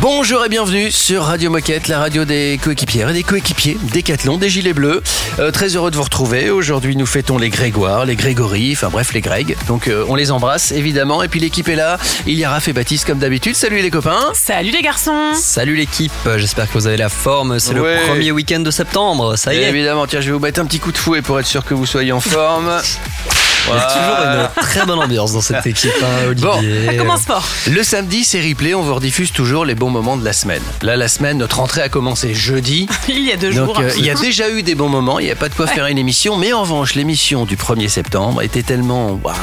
Bonjour 0.00 0.44
et 0.44 0.48
bienvenue 0.48 0.90
sur 0.92 1.22
Radio 1.24 1.50
Moquette, 1.50 1.88
la 1.88 1.98
radio 1.98 2.24
des 2.24 2.60
coéquipières 2.62 3.08
et 3.10 3.12
des 3.14 3.22
coéquipiers, 3.22 3.76
Décathlon, 3.92 4.36
des 4.36 4.48
gilets 4.50 4.72
bleus. 4.74 5.02
Euh, 5.38 5.50
très 5.50 5.74
heureux 5.74 5.90
de 5.90 5.96
vous 5.96 6.02
retrouver. 6.02 6.50
Aujourd'hui, 6.50 6.96
nous 6.96 7.06
fêtons 7.06 7.38
les 7.38 7.48
Grégoire, 7.50 8.04
les 8.04 8.14
Grégory, 8.14 8.72
enfin 8.72 8.88
bref, 8.88 9.12
les 9.14 9.20
Greg. 9.20 9.56
Donc 9.66 9.88
euh, 9.88 10.04
on 10.08 10.14
les 10.14 10.30
embrasse 10.30 10.70
évidemment. 10.70 11.22
Et 11.22 11.28
puis 11.28 11.40
l'équipe 11.40 11.68
est 11.68 11.76
là. 11.76 11.98
Il 12.26 12.34
y 12.34 12.44
a 12.44 12.50
Raph 12.50 12.68
et 12.68 12.72
Baptiste 12.72 13.06
comme 13.06 13.18
d'habitude. 13.18 13.56
Salut 13.56 13.80
les 13.80 13.90
copains. 13.90 14.20
Salut 14.34 14.70
les 14.70 14.82
garçons 14.82 15.32
Salut 15.34 15.76
l'équipe, 15.76 16.12
j'espère 16.36 16.68
que 16.68 16.74
vous 16.74 16.86
avez 16.86 16.96
la 16.98 17.08
forme. 17.08 17.58
C'est 17.58 17.74
Ouais. 17.74 18.00
le 18.00 18.06
premier 18.06 18.30
week-end 18.32 18.60
de 18.60 18.70
septembre, 18.70 19.36
ça 19.36 19.54
y 19.54 19.58
Et 19.58 19.62
est. 19.62 19.68
évidemment, 19.70 20.06
tiens, 20.06 20.20
je 20.20 20.26
vais 20.26 20.32
vous 20.32 20.38
mettre 20.40 20.60
un 20.60 20.66
petit 20.66 20.78
coup 20.78 20.92
de 20.92 20.98
fouet 20.98 21.22
pour 21.22 21.40
être 21.40 21.46
sûr 21.46 21.64
que 21.64 21.74
vous 21.74 21.86
soyez 21.86 22.12
en 22.12 22.20
forme. 22.20 22.70
Il 23.68 23.74
y 23.74 23.78
a 23.78 23.82
toujours 23.82 24.26
une 24.60 24.62
très 24.64 24.86
bonne 24.86 24.98
ambiance 25.00 25.32
dans 25.32 25.40
cette 25.40 25.66
équipe, 25.66 25.90
hein, 26.00 26.28
Olivier. 26.28 26.86
Ça 26.86 26.94
commence 26.94 27.22
fort 27.24 27.44
Le 27.68 27.82
samedi, 27.82 28.22
c'est 28.22 28.40
replay. 28.40 28.74
On 28.74 28.82
vous 28.82 28.94
rediffuse 28.94 29.32
toujours 29.32 29.64
les 29.64 29.74
bons 29.74 29.85
moments 29.90 30.16
de 30.16 30.24
la 30.24 30.32
semaine. 30.32 30.62
Là, 30.82 30.96
la 30.96 31.08
semaine, 31.08 31.38
notre 31.38 31.56
rentrée 31.58 31.82
a 31.82 31.88
commencé 31.88 32.34
jeudi. 32.34 32.86
Il 33.08 33.22
y 33.24 33.32
a 33.32 33.36
deux 33.36 33.52
Donc 33.52 33.66
jours. 33.66 33.80
euh, 33.80 33.90
il 33.96 34.04
y 34.04 34.10
a 34.10 34.14
déjà 34.14 34.50
eu 34.50 34.62
des 34.62 34.74
bons 34.74 34.88
moments, 34.88 35.18
il 35.18 35.26
n'y 35.26 35.30
a 35.32 35.36
pas 35.36 35.48
de 35.48 35.54
quoi 35.54 35.66
faire 35.66 35.86
une 35.86 35.98
émission, 35.98 36.36
mais 36.36 36.52
en 36.52 36.62
revanche 36.62 36.94
l'émission 36.94 37.44
du 37.44 37.56
1er 37.56 37.88
septembre 37.88 38.42
était 38.42 38.62
tellement 38.62 39.18
waouh, 39.22 39.34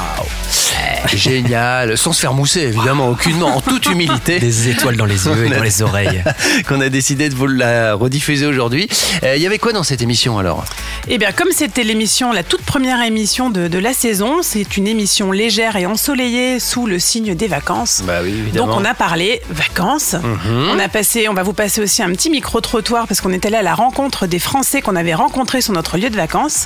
génial, 1.13 1.97
sans 1.97 2.13
se 2.13 2.19
faire 2.21 2.33
mousser 2.33 2.61
évidemment, 2.61 3.09
aucunement, 3.09 3.57
en 3.57 3.61
toute 3.61 3.85
humilité, 3.87 4.39
Des 4.39 4.69
étoiles 4.69 4.95
dans 4.97 5.05
les 5.05 5.25
yeux 5.27 5.45
et 5.45 5.49
dans 5.49 5.63
les 5.63 5.81
oreilles. 5.81 6.23
qu'on 6.67 6.81
a 6.81 6.89
décidé 6.89 7.29
de 7.29 7.35
vous 7.35 7.47
la 7.47 7.93
rediffuser 7.95 8.45
aujourd'hui. 8.45 8.87
Euh, 9.23 9.35
Il 9.35 9.41
y 9.41 9.45
avait 9.47 9.59
quoi 9.59 9.73
dans 9.73 9.83
cette 9.83 10.01
émission 10.01 10.37
alors? 10.37 10.63
Eh 11.07 11.17
bien, 11.17 11.31
comme 11.31 11.49
c'était 11.51 11.83
l'émission, 11.83 12.31
la 12.31 12.43
toute 12.43 12.61
première 12.61 13.01
émission 13.03 13.49
de, 13.49 13.67
de 13.67 13.77
la 13.79 13.93
saison, 13.93 14.41
c'est 14.41 14.77
une 14.77 14.87
émission 14.87 15.31
légère 15.31 15.75
et 15.75 15.85
ensoleillée 15.85 16.59
sous 16.59 16.87
le 16.87 16.99
signe 16.99 17.35
des 17.35 17.47
vacances. 17.47 18.01
Bah 18.05 18.19
oui 18.23 18.51
Donc 18.53 18.69
on 18.71 18.85
a 18.85 18.93
parlé 18.93 19.41
vacances. 19.49 20.15
Mhm. 20.33 20.69
On 20.73 20.79
a 20.79 20.87
passé, 20.89 21.27
on 21.29 21.33
va 21.33 21.43
vous 21.43 21.53
passer 21.53 21.81
aussi 21.81 22.01
un 22.03 22.09
petit 22.11 22.29
micro 22.29 22.61
trottoir 22.61 23.07
parce 23.07 23.21
qu'on 23.21 23.31
est 23.33 23.45
allé 23.45 23.55
à 23.57 23.61
la 23.61 23.75
rencontre 23.75 24.27
des 24.27 24.39
Français 24.39 24.81
qu'on 24.81 24.95
avait 24.95 25.13
rencontrés 25.13 25.61
sur 25.61 25.73
notre 25.73 25.97
lieu 25.97 26.09
de 26.09 26.15
vacances. 26.15 26.65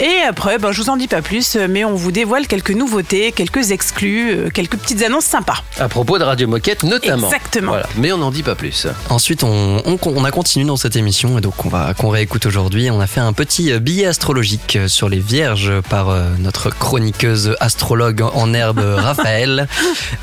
Et 0.00 0.20
après, 0.28 0.58
ben, 0.58 0.72
je 0.72 0.82
vous 0.82 0.90
en 0.90 0.96
dis 0.96 1.08
pas 1.08 1.22
plus, 1.22 1.56
mais 1.68 1.84
on 1.84 1.94
vous 1.94 2.12
dévoile 2.12 2.46
quelques 2.46 2.70
nouveautés, 2.70 3.32
quelques 3.32 3.70
exclus, 3.70 4.30
euh, 4.32 4.50
quelques 4.50 4.76
petites 4.76 5.02
annonces 5.02 5.24
sympas. 5.24 5.62
À 5.78 5.88
propos 5.88 6.18
de 6.18 6.24
Radio 6.24 6.46
Moquette 6.48 6.82
notamment. 6.84 7.26
Exactement. 7.28 7.72
Voilà. 7.72 7.86
Mais 7.96 8.12
on 8.12 8.18
n'en 8.18 8.30
dit 8.30 8.42
pas 8.42 8.54
plus. 8.54 8.86
Ensuite, 9.10 9.42
on, 9.44 9.82
on- 9.84 9.98
on 10.04 10.24
a 10.24 10.30
continué 10.30 10.66
dans 10.66 10.76
cette 10.76 10.96
émission 10.96 11.38
et 11.38 11.40
donc 11.40 11.64
on 11.66 11.68
va 11.68 11.92
qu'on 11.94 12.08
réécoute 12.08 12.46
aujourd'hui. 12.46 12.90
On 12.90 13.00
a 13.00 13.06
fait 13.06 13.20
un 13.20 13.32
petit 13.32 13.72
euh, 13.72 13.78
billet 13.78 14.06
astrologique 14.06 14.76
euh, 14.76 14.88
sur 14.88 15.08
les 15.08 15.18
Vierges 15.18 15.72
par 15.88 16.08
notre 16.38 16.70
chroniqueuse 16.70 17.54
astrologue 17.60 18.22
en 18.22 18.54
herbe 18.54 18.80
Raphaël. 18.96 19.68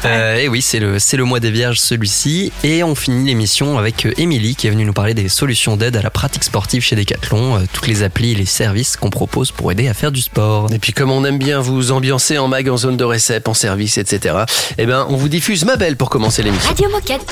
Euh, 0.06 0.36
et 0.38 0.47
oui, 0.47 0.61
c'est 0.61 0.80
le 0.80 1.00
c'est 1.00 1.17
le 1.17 1.23
mois 1.25 1.39
des 1.39 1.52
Vierges 1.52 1.80
celui-ci 1.80 2.52
et 2.63 2.74
on 2.83 2.95
finit 2.95 3.25
l'émission 3.25 3.77
avec 3.77 4.05
euh, 4.05 4.13
Émilie 4.17 4.55
qui 4.55 4.67
est 4.67 4.69
venue 4.69 4.85
nous 4.85 4.93
parler 4.93 5.13
des 5.13 5.29
solutions 5.29 5.77
d'aide 5.77 5.95
à 5.95 6.01
la 6.01 6.09
pratique 6.09 6.43
sportive 6.43 6.81
chez 6.81 6.95
Decathlon, 6.95 7.57
euh, 7.57 7.59
toutes 7.71 7.87
les 7.87 8.03
applis 8.03 8.31
et 8.31 8.35
les 8.35 8.45
services 8.45 8.97
qu'on 8.97 9.09
propose 9.09 9.51
pour 9.51 9.71
aider 9.71 9.87
à 9.87 9.93
faire 9.93 10.11
du 10.11 10.21
sport. 10.21 10.71
Et 10.73 10.79
puis 10.79 10.93
comme 10.93 11.11
on 11.11 11.23
aime 11.25 11.37
bien 11.37 11.59
vous 11.59 11.91
ambiancer 11.91 12.37
en 12.37 12.47
mag, 12.47 12.69
en 12.69 12.77
zone 12.77 12.97
de 12.97 13.03
récep, 13.03 13.47
en 13.47 13.53
service, 13.53 13.97
etc. 13.97 14.43
Eh 14.77 14.85
ben 14.85 15.05
on 15.09 15.15
vous 15.15 15.29
diffuse 15.29 15.65
ma 15.65 15.75
belle 15.75 15.97
pour 15.97 16.09
commencer 16.09 16.43
l'émission. 16.43 16.69
Radio 16.69 16.89
Moquette. 16.89 17.25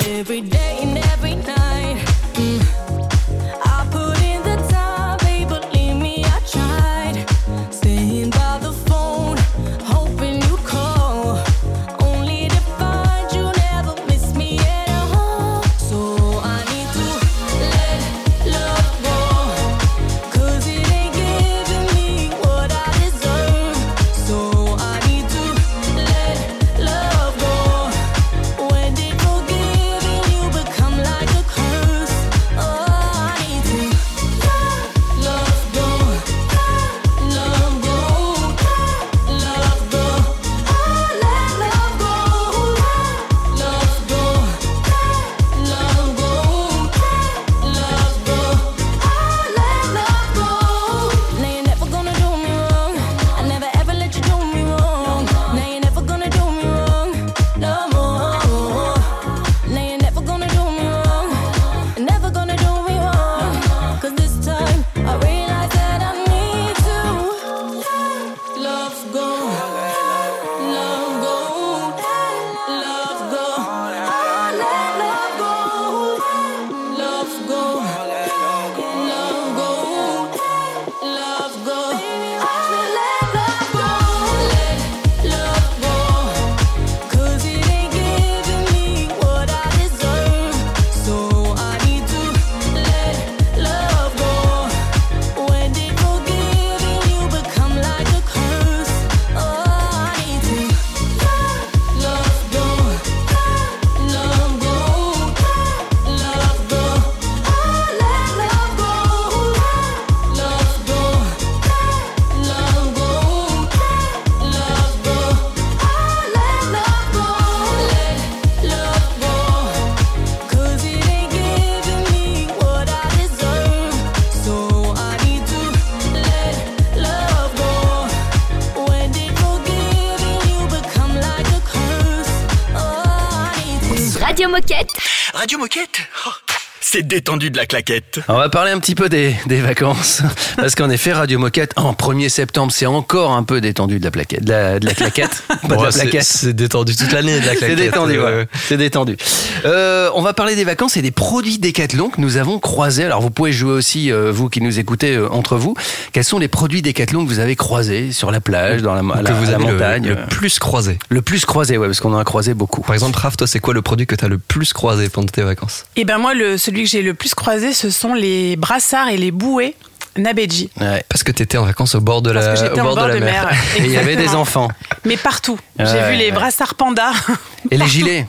C'est 136.94 137.02
détendu 137.02 137.50
de 137.50 137.56
la 137.56 137.66
claquette. 137.66 138.20
On 138.28 138.36
va 138.38 138.48
parler 138.48 138.70
un 138.70 138.78
petit 138.78 138.94
peu 138.94 139.08
des, 139.08 139.34
des 139.46 139.60
vacances. 139.60 140.22
Parce 140.56 140.76
qu'en 140.76 140.88
effet, 140.90 141.12
Radio 141.12 141.40
Moquette, 141.40 141.72
en 141.74 141.92
1er 141.92 142.28
septembre, 142.28 142.70
c'est 142.70 142.86
encore 142.86 143.32
un 143.32 143.42
peu 143.42 143.60
détendu 143.60 143.98
de 143.98 144.04
la 144.04 144.12
plaquette. 144.12 144.44
De 144.44 144.52
la, 144.52 144.78
de 144.78 144.86
la 144.86 144.94
claquette. 144.94 145.42
Pas 145.68 145.74
de 145.76 145.82
la 145.82 145.90
c'est- 145.90 146.02
plaquette. 146.02 146.22
c'est 146.22 146.52
détendu 146.52 146.94
toute 146.94 147.10
l'année 147.10 147.40
de 147.40 147.46
la 147.46 147.50
C'est 147.54 147.58
claquette. 147.58 147.78
détendu, 147.78 148.16
Euh, 148.20 148.42
ouais. 148.42 148.48
C'est 148.68 148.76
détendu. 148.76 149.16
Euh, 149.64 150.08
on 150.14 150.22
va 150.22 150.34
parler 150.34 150.54
des 150.54 150.62
vacances 150.62 150.96
et 150.96 151.02
des 151.02 151.10
produits 151.10 151.58
Décathlon 151.58 152.10
que 152.10 152.20
nous 152.20 152.36
avons 152.36 152.60
croisés. 152.60 153.02
Alors 153.02 153.20
vous 153.22 153.30
pouvez 153.30 153.50
jouer 153.52 153.72
aussi, 153.72 154.12
euh, 154.12 154.30
vous 154.30 154.48
qui 154.48 154.60
nous 154.60 154.78
écoutez 154.78 155.16
euh, 155.16 155.28
entre 155.32 155.56
vous. 155.56 155.74
Quels 156.12 156.22
sont 156.22 156.38
les 156.38 156.46
produits 156.46 156.80
Décathlon 156.80 157.24
que 157.24 157.28
vous 157.28 157.40
avez 157.40 157.56
croisés 157.56 158.12
sur 158.12 158.30
la 158.30 158.40
plage, 158.40 158.82
dans 158.82 158.94
la, 158.94 159.00
que 159.00 159.32
vous 159.32 159.46
la 159.50 159.54
avez 159.56 159.64
le- 159.66 159.72
montagne? 159.72 160.08
le, 160.10 160.26
plus 160.26 160.60
croisé. 160.60 161.00
Le 161.08 161.22
plus 161.22 161.44
croisé, 161.44 161.76
ouais, 161.76 161.88
parce 161.88 161.98
qu'on 161.98 162.14
en 162.14 162.18
a 162.18 162.24
croisé 162.24 162.54
beaucoup. 162.54 162.82
Par 162.82 162.94
exemple, 162.94 163.18
Raph, 163.18 163.36
toi, 163.36 163.48
c'est 163.48 163.58
quoi 163.58 163.74
le 163.74 163.82
produit 163.82 164.06
que 164.06 164.14
tu 164.14 164.24
as 164.24 164.28
le 164.28 164.38
plus 164.38 164.72
croisé 164.72 165.08
pendant 165.08 165.26
tes 165.26 165.42
vacances? 165.42 165.86
Et 165.96 166.04
ben 166.04 166.18
moi, 166.18 166.34
le, 166.34 166.56
celui 166.56 166.83
que 166.84 166.90
j'ai 166.90 167.02
le 167.02 167.14
plus 167.14 167.34
croisé, 167.34 167.72
ce 167.72 167.90
sont 167.90 168.14
les 168.14 168.56
brassards 168.56 169.08
et 169.08 169.16
les 169.16 169.30
bouées 169.30 169.74
Nabeji. 170.16 170.70
Ouais. 170.80 171.04
Parce 171.08 171.24
que 171.24 171.32
tu 171.32 171.42
étais 171.42 171.58
en 171.58 171.64
vacances 171.64 171.94
au 171.96 172.00
bord 172.00 172.22
de 172.22 172.32
Parce 172.32 172.46
la, 172.46 172.52
que 172.54 172.58
j'étais 172.60 172.80
au 172.80 172.82
en 172.82 172.86
bord 172.86 172.94
bord 172.96 173.04
de 173.06 173.14
la 173.14 173.20
de 173.20 173.24
mer. 173.24 173.46
mer. 173.46 173.58
Et 173.78 173.80
il 173.80 173.90
y 173.90 173.96
avait 173.96 174.16
des 174.16 174.28
enfants. 174.28 174.68
Mais 175.04 175.16
partout. 175.16 175.58
Ouais, 175.78 175.86
J'ai 175.86 176.08
vu 176.10 176.16
les 176.16 176.30
brassards 176.30 176.76
panda. 176.76 177.10
Et 177.70 177.76
les 177.76 177.88
gilets 177.88 178.26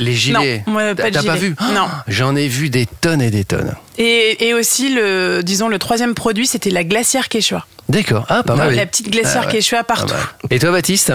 Les 0.00 0.14
gilets. 0.14 0.64
Non, 0.66 0.94
T'as 0.96 1.22
pas 1.22 1.36
vu 1.36 1.54
Non. 1.74 1.88
J'en 2.08 2.34
ai 2.36 2.48
vu 2.48 2.70
des 2.70 2.86
tonnes 2.86 3.20
et 3.22 3.30
des 3.30 3.44
tonnes. 3.44 3.74
Et, 3.98 4.48
et 4.48 4.54
aussi, 4.54 4.94
le, 4.94 5.42
disons, 5.44 5.68
le 5.68 5.78
troisième 5.78 6.14
produit, 6.14 6.46
c'était 6.46 6.70
la 6.70 6.84
glacière 6.84 7.28
Quechua. 7.28 7.66
D'accord. 7.88 8.24
Ah, 8.28 8.42
pas 8.42 8.56
mal. 8.56 8.74
La 8.74 8.86
petite 8.86 9.10
glacière 9.10 9.42
Ah 9.44 9.46
ouais. 9.48 9.52
Quechua 9.58 9.84
partout. 9.84 10.14
Et 10.50 10.58
toi, 10.58 10.70
Baptiste? 10.72 11.12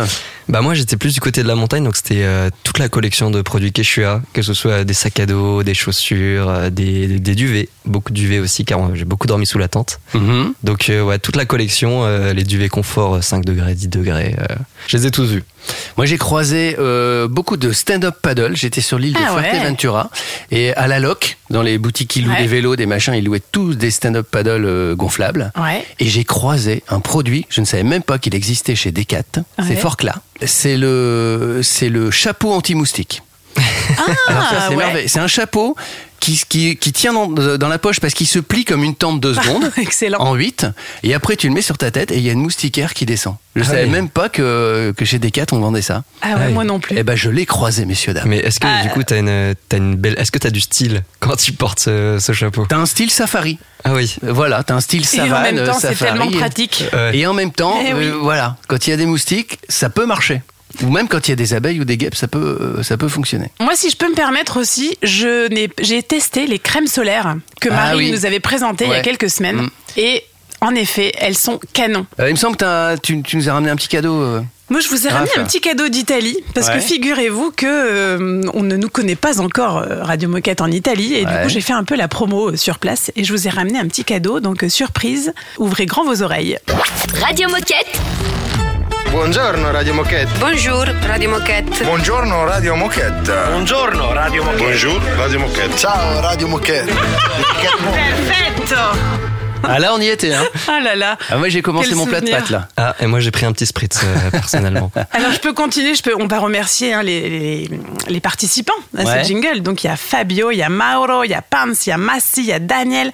Bah 0.47 0.61
moi 0.61 0.73
j'étais 0.73 0.97
plus 0.97 1.13
du 1.13 1.19
côté 1.19 1.43
de 1.43 1.47
la 1.47 1.53
montagne 1.53 1.83
donc 1.83 1.95
c'était 1.95 2.23
euh, 2.23 2.49
toute 2.63 2.79
la 2.79 2.89
collection 2.89 3.29
de 3.29 3.43
produits 3.43 3.71
Quechua, 3.71 4.19
que 4.33 4.41
ce 4.41 4.55
soit 4.55 4.83
des 4.83 4.95
sacs 4.95 5.19
à 5.19 5.27
dos, 5.27 5.61
des 5.61 5.75
chaussures, 5.75 6.49
euh, 6.49 6.69
des, 6.71 7.19
des 7.19 7.35
duvets, 7.35 7.69
beaucoup 7.85 8.09
de 8.11 8.15
duvets 8.15 8.39
aussi 8.39 8.65
car 8.65 8.79
euh, 8.79 8.91
j'ai 8.95 9.05
beaucoup 9.05 9.27
dormi 9.27 9.45
sous 9.45 9.59
la 9.59 9.67
tente. 9.67 9.99
Mhm. 10.15 10.53
Donc 10.63 10.89
euh, 10.89 11.03
ouais 11.03 11.19
toute 11.19 11.35
la 11.35 11.45
collection, 11.45 12.03
euh, 12.03 12.33
les 12.33 12.43
duvets 12.43 12.67
confort 12.69 13.17
euh, 13.17 13.21
5 13.21 13.45
degrés, 13.45 13.75
10 13.75 13.89
degrés, 13.89 14.35
euh, 14.39 14.55
je 14.87 14.97
les 14.97 15.05
ai 15.05 15.11
tous 15.11 15.25
vus. 15.29 15.43
Moi, 15.97 16.05
j'ai 16.05 16.17
croisé 16.17 16.77
euh, 16.79 17.27
beaucoup 17.27 17.57
de 17.57 17.73
stand-up 17.73 18.15
paddle. 18.21 18.55
J'étais 18.55 18.79
sur 18.79 18.97
l'île 18.97 19.13
de 19.13 19.19
Ah 19.23 19.35
ouais. 19.35 19.41
Fuerteventura 19.43 20.09
et 20.51 20.73
à 20.73 20.87
la 20.87 20.99
loc, 21.01 21.37
dans 21.49 21.61
les 21.61 21.77
boutiques 21.77 22.09
qui 22.09 22.21
louent 22.21 22.31
Ouais. 22.31 22.41
des 22.41 22.47
vélos, 22.47 22.75
des 22.77 22.85
machins, 22.85 23.13
ils 23.13 23.25
louaient 23.25 23.41
tous 23.51 23.75
des 23.75 23.91
stand-up 23.91 24.25
paddle 24.31 24.63
euh, 24.65 24.95
gonflables. 24.95 25.51
Ouais. 25.61 25.85
Et 25.99 26.07
j'ai 26.07 26.23
croisé 26.23 26.58
un 26.89 26.99
produit, 26.99 27.45
je 27.49 27.61
ne 27.61 27.65
savais 27.65 27.83
même 27.83 28.03
pas 28.03 28.17
qu'il 28.19 28.35
existait 28.35 28.75
chez 28.75 28.91
Decat. 28.91 29.23
C'est 29.57 29.63
Ouais. 29.69 29.75
Forclaz. 29.75 30.15
C'est 30.45 30.77
le, 30.77 31.61
c'est 31.63 31.89
le 31.89 32.11
chapeau 32.11 32.51
anti-moustique. 32.51 33.21
Alors 34.27 34.43
ça, 34.49 34.55
c'est 34.69 34.75
ouais. 34.75 34.83
merveilleux. 34.83 35.07
C'est 35.07 35.19
un 35.19 35.27
chapeau 35.27 35.75
qui, 36.19 36.41
qui, 36.49 36.75
qui 36.75 36.91
tient 36.91 37.13
dans, 37.13 37.27
dans 37.57 37.67
la 37.69 37.79
poche 37.79 37.99
parce 37.99 38.13
qu'il 38.13 38.27
se 38.27 38.39
plie 38.39 38.65
comme 38.65 38.83
une 38.83 38.95
tente 38.95 39.19
de 39.21 39.33
secondes. 39.33 39.71
Excellent. 39.77 40.19
En 40.19 40.35
8 40.35 40.67
et 41.03 41.13
après 41.13 41.35
tu 41.37 41.47
le 41.47 41.53
mets 41.53 41.61
sur 41.61 41.77
ta 41.77 41.91
tête 41.91 42.11
et 42.11 42.17
il 42.17 42.23
y 42.23 42.29
a 42.29 42.33
une 42.33 42.41
moustiquaire 42.41 42.93
qui 42.93 43.05
descend. 43.05 43.35
Je 43.55 43.61
Ah 43.63 43.65
savais 43.65 43.83
oui. 43.85 43.89
même 43.89 44.09
pas 44.09 44.27
que, 44.29 44.93
que 44.95 45.05
chez 45.05 45.17
Decat 45.17 45.45
on 45.53 45.59
vendait 45.59 45.81
ça. 45.81 46.03
Ah 46.21 46.29
ouais, 46.29 46.35
Ouais. 46.35 46.49
moi 46.49 46.63
non 46.65 46.79
plus. 46.79 46.95
Eh 46.99 47.03
ben 47.03 47.15
je 47.15 47.29
l'ai 47.29 47.45
croisé 47.45 47.85
messieurs 47.85 48.13
dames. 48.13 48.27
Mais 48.27 48.37
est-ce 48.39 48.59
que 48.59 48.67
Ah. 48.69 48.83
du 48.83 48.89
coup 48.89 49.03
t'as 49.03 49.19
une, 49.19 49.55
t'as 49.69 49.77
une 49.77 49.95
belle, 49.95 50.15
est-ce 50.17 50.31
que 50.31 50.39
t'as 50.39 50.49
du 50.51 50.59
style 50.61 51.03
quand 51.21 51.35
tu 51.37 51.53
portes 51.53 51.79
ce, 51.79 52.17
ce 52.19 52.31
chapeau? 52.33 52.65
T'as 52.67 52.77
un 52.77 52.85
style 52.85 53.09
safari. 53.11 53.57
Ah 53.85 53.93
oui. 53.93 54.15
Euh, 54.25 54.33
Voilà, 54.33 54.61
t'as 54.63 54.75
un 54.75 54.81
style 54.81 55.01
Et 55.01 55.05
savane, 55.05 55.31
en 55.33 55.41
même 55.55 55.65
temps, 55.65 55.79
c'est 55.79 55.95
safari. 55.95 56.19
tellement 56.19 56.31
pratique. 56.37 56.83
Ouais. 56.91 57.17
Et 57.17 57.25
en 57.27 57.33
même 57.33 57.51
temps, 57.53 57.79
Eh 57.81 57.93
oui. 57.93 58.05
euh, 58.07 58.17
voilà, 58.21 58.57
quand 58.67 58.85
il 58.87 58.89
y 58.89 58.93
a 58.93 58.97
des 58.97 59.05
moustiques, 59.05 59.57
ça 59.69 59.89
peut 59.89 60.05
marcher. 60.05 60.41
Ou 60.83 60.89
même 60.89 61.07
quand 61.07 61.27
il 61.27 61.31
y 61.31 61.33
a 61.33 61.35
des 61.35 61.53
abeilles 61.53 61.79
ou 61.81 61.85
des 61.85 61.97
guêpes, 61.97 62.15
ça 62.15 62.27
peut, 62.27 62.57
euh, 62.79 62.83
ça 62.83 62.95
peut 62.97 63.09
fonctionner. 63.09 63.49
Moi, 63.59 63.73
si 63.75 63.89
je 63.89 63.97
peux 63.97 64.09
me 64.09 64.15
permettre 64.15 64.57
aussi, 64.59 64.97
je 65.03 65.47
n'ai, 65.49 65.69
j'ai 65.81 66.01
testé 66.03 66.47
les 66.47 66.59
crèmes 66.59 66.87
solaires 66.87 67.35
que 67.59 67.69
Ah 67.69 67.75
Marie 67.75 67.97
oui. 68.05 68.11
nous 68.11 68.25
avait 68.25 68.39
présentées 68.39 68.85
il 68.85 68.91
y 68.91 68.95
a 68.95 69.01
quelques 69.01 69.29
semaines. 69.29 69.57
Mm. 69.63 69.69
Et 69.97 70.23
en 70.61 70.75
effet, 70.75 71.11
elles 71.19 71.35
sont 71.37 71.59
canon. 71.73 72.05
Euh, 72.19 72.29
il 72.29 72.33
me 72.33 72.37
semble 72.37 72.55
que 72.57 72.97
tu, 72.99 73.21
tu 73.23 73.35
nous 73.37 73.49
as 73.49 73.53
ramené 73.53 73.71
un 73.71 73.75
petit 73.75 73.87
cadeau. 73.89 74.21
euh. 74.21 74.41
Moi, 74.69 74.81
je 74.81 74.87
vous 74.89 75.07
ai 75.07 75.09
ramené 75.09 75.31
Raph. 75.35 75.43
un 75.43 75.47
petit 75.47 75.61
cadeau 75.61 75.87
d'Italie 75.89 76.37
parce 76.53 76.67
Ouais. 76.67 76.75
que 76.75 76.79
figurez-vous 76.79 77.51
que 77.51 77.65
euh, 77.65 78.41
on 78.53 78.61
ne 78.61 78.75
nous 78.77 78.87
connaît 78.89 79.15
pas 79.15 79.41
encore 79.41 79.83
Radio 80.01 80.29
Moquette 80.29 80.61
en 80.61 80.69
Italie 80.71 81.15
et 81.15 81.25
du 81.25 81.31
coup 81.41 81.49
j'ai 81.49 81.61
fait 81.61 81.73
un 81.73 81.83
peu 81.83 81.95
la 81.95 82.07
promo 82.07 82.55
sur 82.55 82.77
place 82.77 83.11
et 83.15 83.23
je 83.23 83.33
vous 83.33 83.47
ai 83.47 83.49
ramené 83.49 83.79
un 83.79 83.87
petit 83.87 84.03
cadeau 84.03 84.39
donc 84.39 84.63
surprise. 84.69 85.33
Ouvrez 85.57 85.87
grand 85.87 86.05
vos 86.05 86.21
oreilles. 86.21 86.59
Radio 87.19 87.49
Moquette. 87.49 87.99
Buongiorno 89.11 89.71
Radio 89.71 89.93
Moquette. 89.93 90.29
Bonjour, 90.39 90.85
Radio 91.07 91.29
Moquette. 91.29 91.83
Buongiorno 91.83 92.45
Radio 92.45 92.75
Moquette. 92.75 93.31
Buongiorno, 93.49 94.13
Radio 94.13 94.43
Moquette. 94.43 94.63
Bonjour 94.63 95.01
Radio 95.17 95.39
Moquette. 95.39 95.77
Ciao 95.77 96.21
Radio 96.21 96.47
Moquette. 96.47 96.85
Perfetto 96.85 98.75
Ah 99.63 99.77
là, 99.79 99.93
on 99.93 99.99
y 99.99 100.07
était. 100.07 100.33
Hein. 100.33 100.45
Ah 100.67 100.79
là 100.79 100.95
là. 100.95 101.17
Ah, 101.29 101.37
moi, 101.37 101.49
j'ai 101.49 101.61
commencé 101.61 101.89
Quel 101.89 101.97
mon 101.97 102.05
plat 102.05 102.21
de 102.21 102.29
pâtes 102.29 102.49
là. 102.49 102.67
Ah 102.77 102.95
et 103.01 103.07
moi 103.07 103.19
j'ai 103.19 103.31
pris 103.31 103.45
un 103.45 103.51
petit 103.51 103.65
spritz 103.65 103.99
euh, 104.03 104.29
personnellement. 104.31 104.89
Alors 105.11 105.31
je 105.33 105.39
peux 105.39 105.53
continuer, 105.53 105.95
je 105.95 106.01
peux, 106.03 106.13
on 106.17 106.27
va 106.27 106.39
remercier 106.39 106.93
hein, 106.93 107.01
les, 107.03 107.29
les, 107.29 107.69
les 108.07 108.19
participants 108.21 108.73
à 108.97 109.03
Ouais. 109.03 109.23
ce 109.23 109.27
jingle. 109.27 109.61
Donc 109.61 109.83
il 109.83 109.87
y 109.87 109.89
a 109.89 109.97
Fabio, 109.97 110.51
il 110.51 110.57
y 110.57 110.63
a 110.63 110.69
Mauro, 110.69 111.23
il 111.23 111.31
y 111.31 111.33
a 111.33 111.41
Pans, 111.41 111.73
il 111.85 111.89
y 111.89 111.91
a 111.91 111.97
Massi, 111.97 112.41
il 112.41 112.45
y 112.45 112.53
a 112.53 112.59
Daniel, 112.59 113.11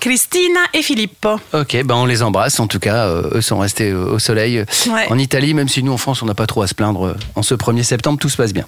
Christina 0.00 0.60
et 0.74 0.82
Filippo. 0.82 1.38
Ok, 1.52 1.76
ben 1.84 1.94
on 1.94 2.06
les 2.06 2.22
embrasse. 2.22 2.58
En 2.58 2.66
tout 2.66 2.78
cas, 2.78 3.06
euh, 3.06 3.30
eux 3.34 3.40
sont 3.40 3.58
restés 3.58 3.90
euh, 3.90 4.12
au 4.14 4.18
soleil 4.18 4.64
Ouais. 4.88 5.06
en 5.10 5.18
Italie, 5.18 5.54
même 5.54 5.68
si 5.68 5.82
nous 5.82 5.92
en 5.92 5.96
France 5.98 6.22
on 6.22 6.26
n'a 6.26 6.34
pas 6.34 6.46
trop 6.46 6.62
à 6.62 6.66
se 6.66 6.74
plaindre. 6.74 7.06
euh, 7.08 7.14
En 7.36 7.42
ce 7.42 7.54
1er 7.54 7.82
septembre, 7.82 8.18
tout 8.18 8.28
se 8.28 8.36
passe 8.36 8.52
bien. 8.52 8.64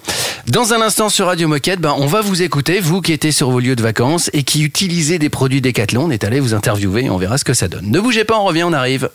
Dans 0.47 0.73
un 0.73 0.81
instant 0.81 1.09
sur 1.09 1.25
Radio 1.25 1.47
Moquette, 1.47 1.79
ben, 1.79 1.95
on 1.97 2.05
va 2.07 2.21
vous 2.21 2.41
écouter, 2.41 2.79
vous 2.79 3.01
qui 3.01 3.13
étiez 3.13 3.31
sur 3.31 3.49
vos 3.51 3.59
lieux 3.59 3.75
de 3.75 3.81
vacances 3.83 4.29
et 4.33 4.43
qui 4.43 4.63
utilisez 4.63 5.19
des 5.19 5.29
produits 5.29 5.61
Decathlon. 5.61 6.05
On 6.05 6.11
est 6.11 6.23
allé 6.23 6.39
vous 6.39 6.53
interviewer 6.53 7.05
et 7.05 7.09
on 7.09 7.17
verra 7.17 7.37
ce 7.37 7.43
que 7.45 7.53
ça 7.53 7.67
donne. 7.67 7.87
Ne 7.89 7.99
bougez 7.99 8.23
pas, 8.25 8.37
on 8.37 8.43
revient, 8.45 8.63
on 8.63 8.73
arrive. 8.73 9.09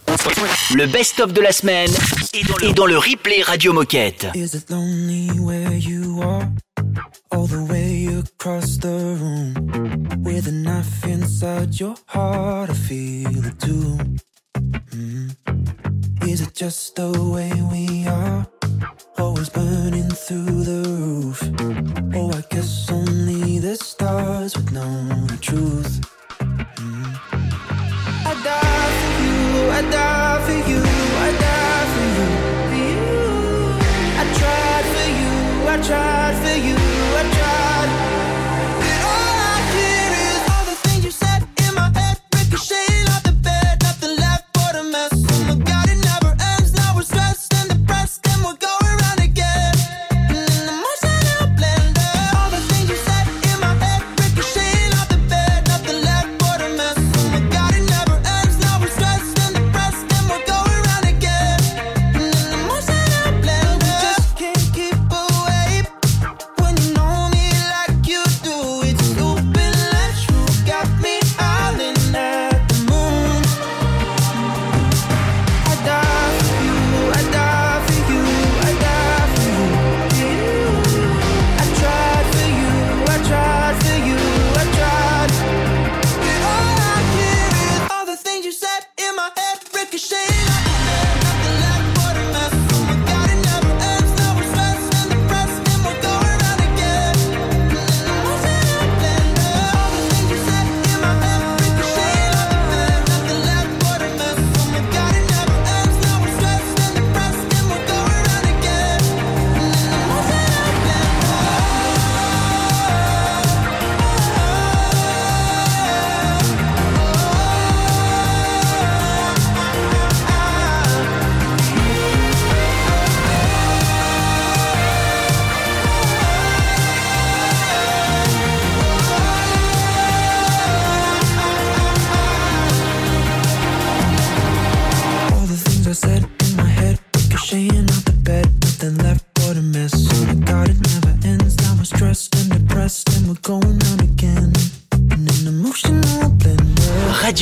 Le 0.75 0.87
best-of 0.87 1.33
de 1.33 1.41
la 1.41 1.53
semaine 1.53 1.91
est 2.63 2.73
dans 2.75 2.87
le 2.87 2.99
replay 2.99 3.43
Radio 3.43 3.73
Moquette. 3.73 4.27
Is 4.35 4.55
it 4.57 4.69
lonely 4.71 5.31
where 5.39 5.73
you 5.73 6.21
are? 6.23 6.43
All 7.31 7.47
the 7.47 7.65
way 7.65 8.07
across 8.07 8.77
the 8.79 8.89
room. 9.21 9.55
With 10.23 10.47
a 10.49 10.53
knife 10.53 11.05
inside 11.05 11.79
your 11.79 11.97
heart, 12.07 12.71
I 12.71 12.75
feel 12.75 13.45
it 13.45 13.59
too. 13.61 13.99
Mm. 14.91 15.37
Is 16.27 16.41
it 16.41 16.55
just 16.55 16.97
the 16.97 17.11
way 17.35 17.53
we 17.73 18.07
are? 18.07 18.47
Always 19.19 19.49
burning 19.51 20.11
through 20.11 20.65
the 20.65 20.83
roof. 20.89 21.43
Oh, 22.15 22.31
I 22.33 22.43
guess 22.51 22.91
only 22.91 23.59
the 23.59 23.77
stars 23.77 24.57
would 24.57 24.73
know 24.73 25.27
the 25.27 25.39
truth. 25.41 26.01
Mm. 26.39 27.19
I 28.31 28.35
die 28.49 28.91
for 29.01 29.13
you, 29.25 29.71
I 29.79 29.83
die 29.91 30.39
for 30.47 30.59
you, 30.71 30.83
I 31.27 31.31
die 31.47 31.87
for 31.93 32.07
you, 32.17 32.29
for 32.69 32.79
you. 32.85 33.11
I 34.21 34.25
tried 34.39 34.87
for 34.95 35.09
you, 35.21 35.35
I 35.69 35.77
tried 35.89 36.37
for 36.43 36.57
you, 36.69 36.77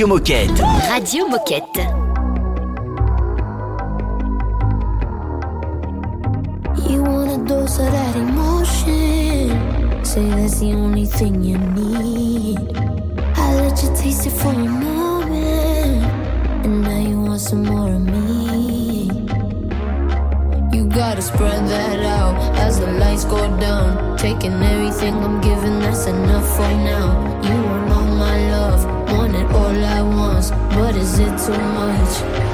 Radio 0.06 0.14
Moquette. 0.14 0.62
Radio 0.88 1.26
Moquette. 1.26 1.82
You 6.88 7.02
want 7.02 7.32
a 7.32 7.38
dose 7.44 7.80
of 7.80 7.90
that 7.90 8.14
emotion. 8.14 10.04
say 10.04 10.28
that's 10.30 10.60
the 10.60 10.72
only 10.74 11.06
thing 11.06 11.42
you 11.42 11.58
need. 11.58 12.58
I 13.34 13.54
let 13.56 13.82
you 13.82 13.88
taste 13.96 14.26
it 14.26 14.30
for 14.30 14.52
a 14.52 14.68
moment, 14.86 16.04
and 16.64 16.82
now 16.82 17.00
you 17.00 17.20
want 17.22 17.40
some 17.40 17.64
more 17.64 17.90
of 17.92 18.00
me. 18.00 19.10
You 20.72 20.86
gotta 20.88 21.20
spread 21.22 21.66
that 21.66 22.00
out 22.04 22.36
as 22.58 22.78
the 22.78 22.86
lights 22.92 23.24
go 23.24 23.38
down. 23.58 24.16
Taking 24.16 24.52
everything 24.52 25.14
I'm 25.14 25.40
giving, 25.40 25.80
that's 25.80 26.06
enough 26.06 26.46
for 26.56 26.70
now. 26.92 27.06
You 27.42 27.56
want 27.68 27.90
all 27.90 28.06
my 28.06 28.36
love, 28.50 28.55
but 30.76 30.94
is 30.94 31.18
it 31.18 31.38
too 31.38 31.58
much? 31.58 32.45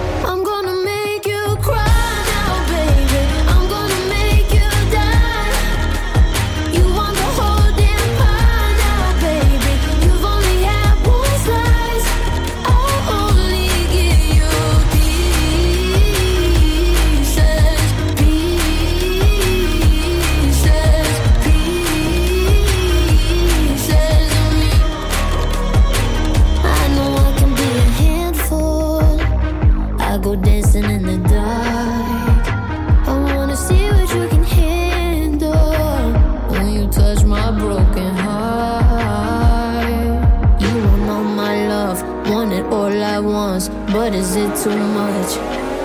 But 44.02 44.16
is 44.16 44.34
it 44.34 44.52
too 44.56 44.76
much? 44.76 45.36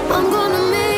I'm 0.10 0.32
gonna 0.32 0.72
make 0.72 0.97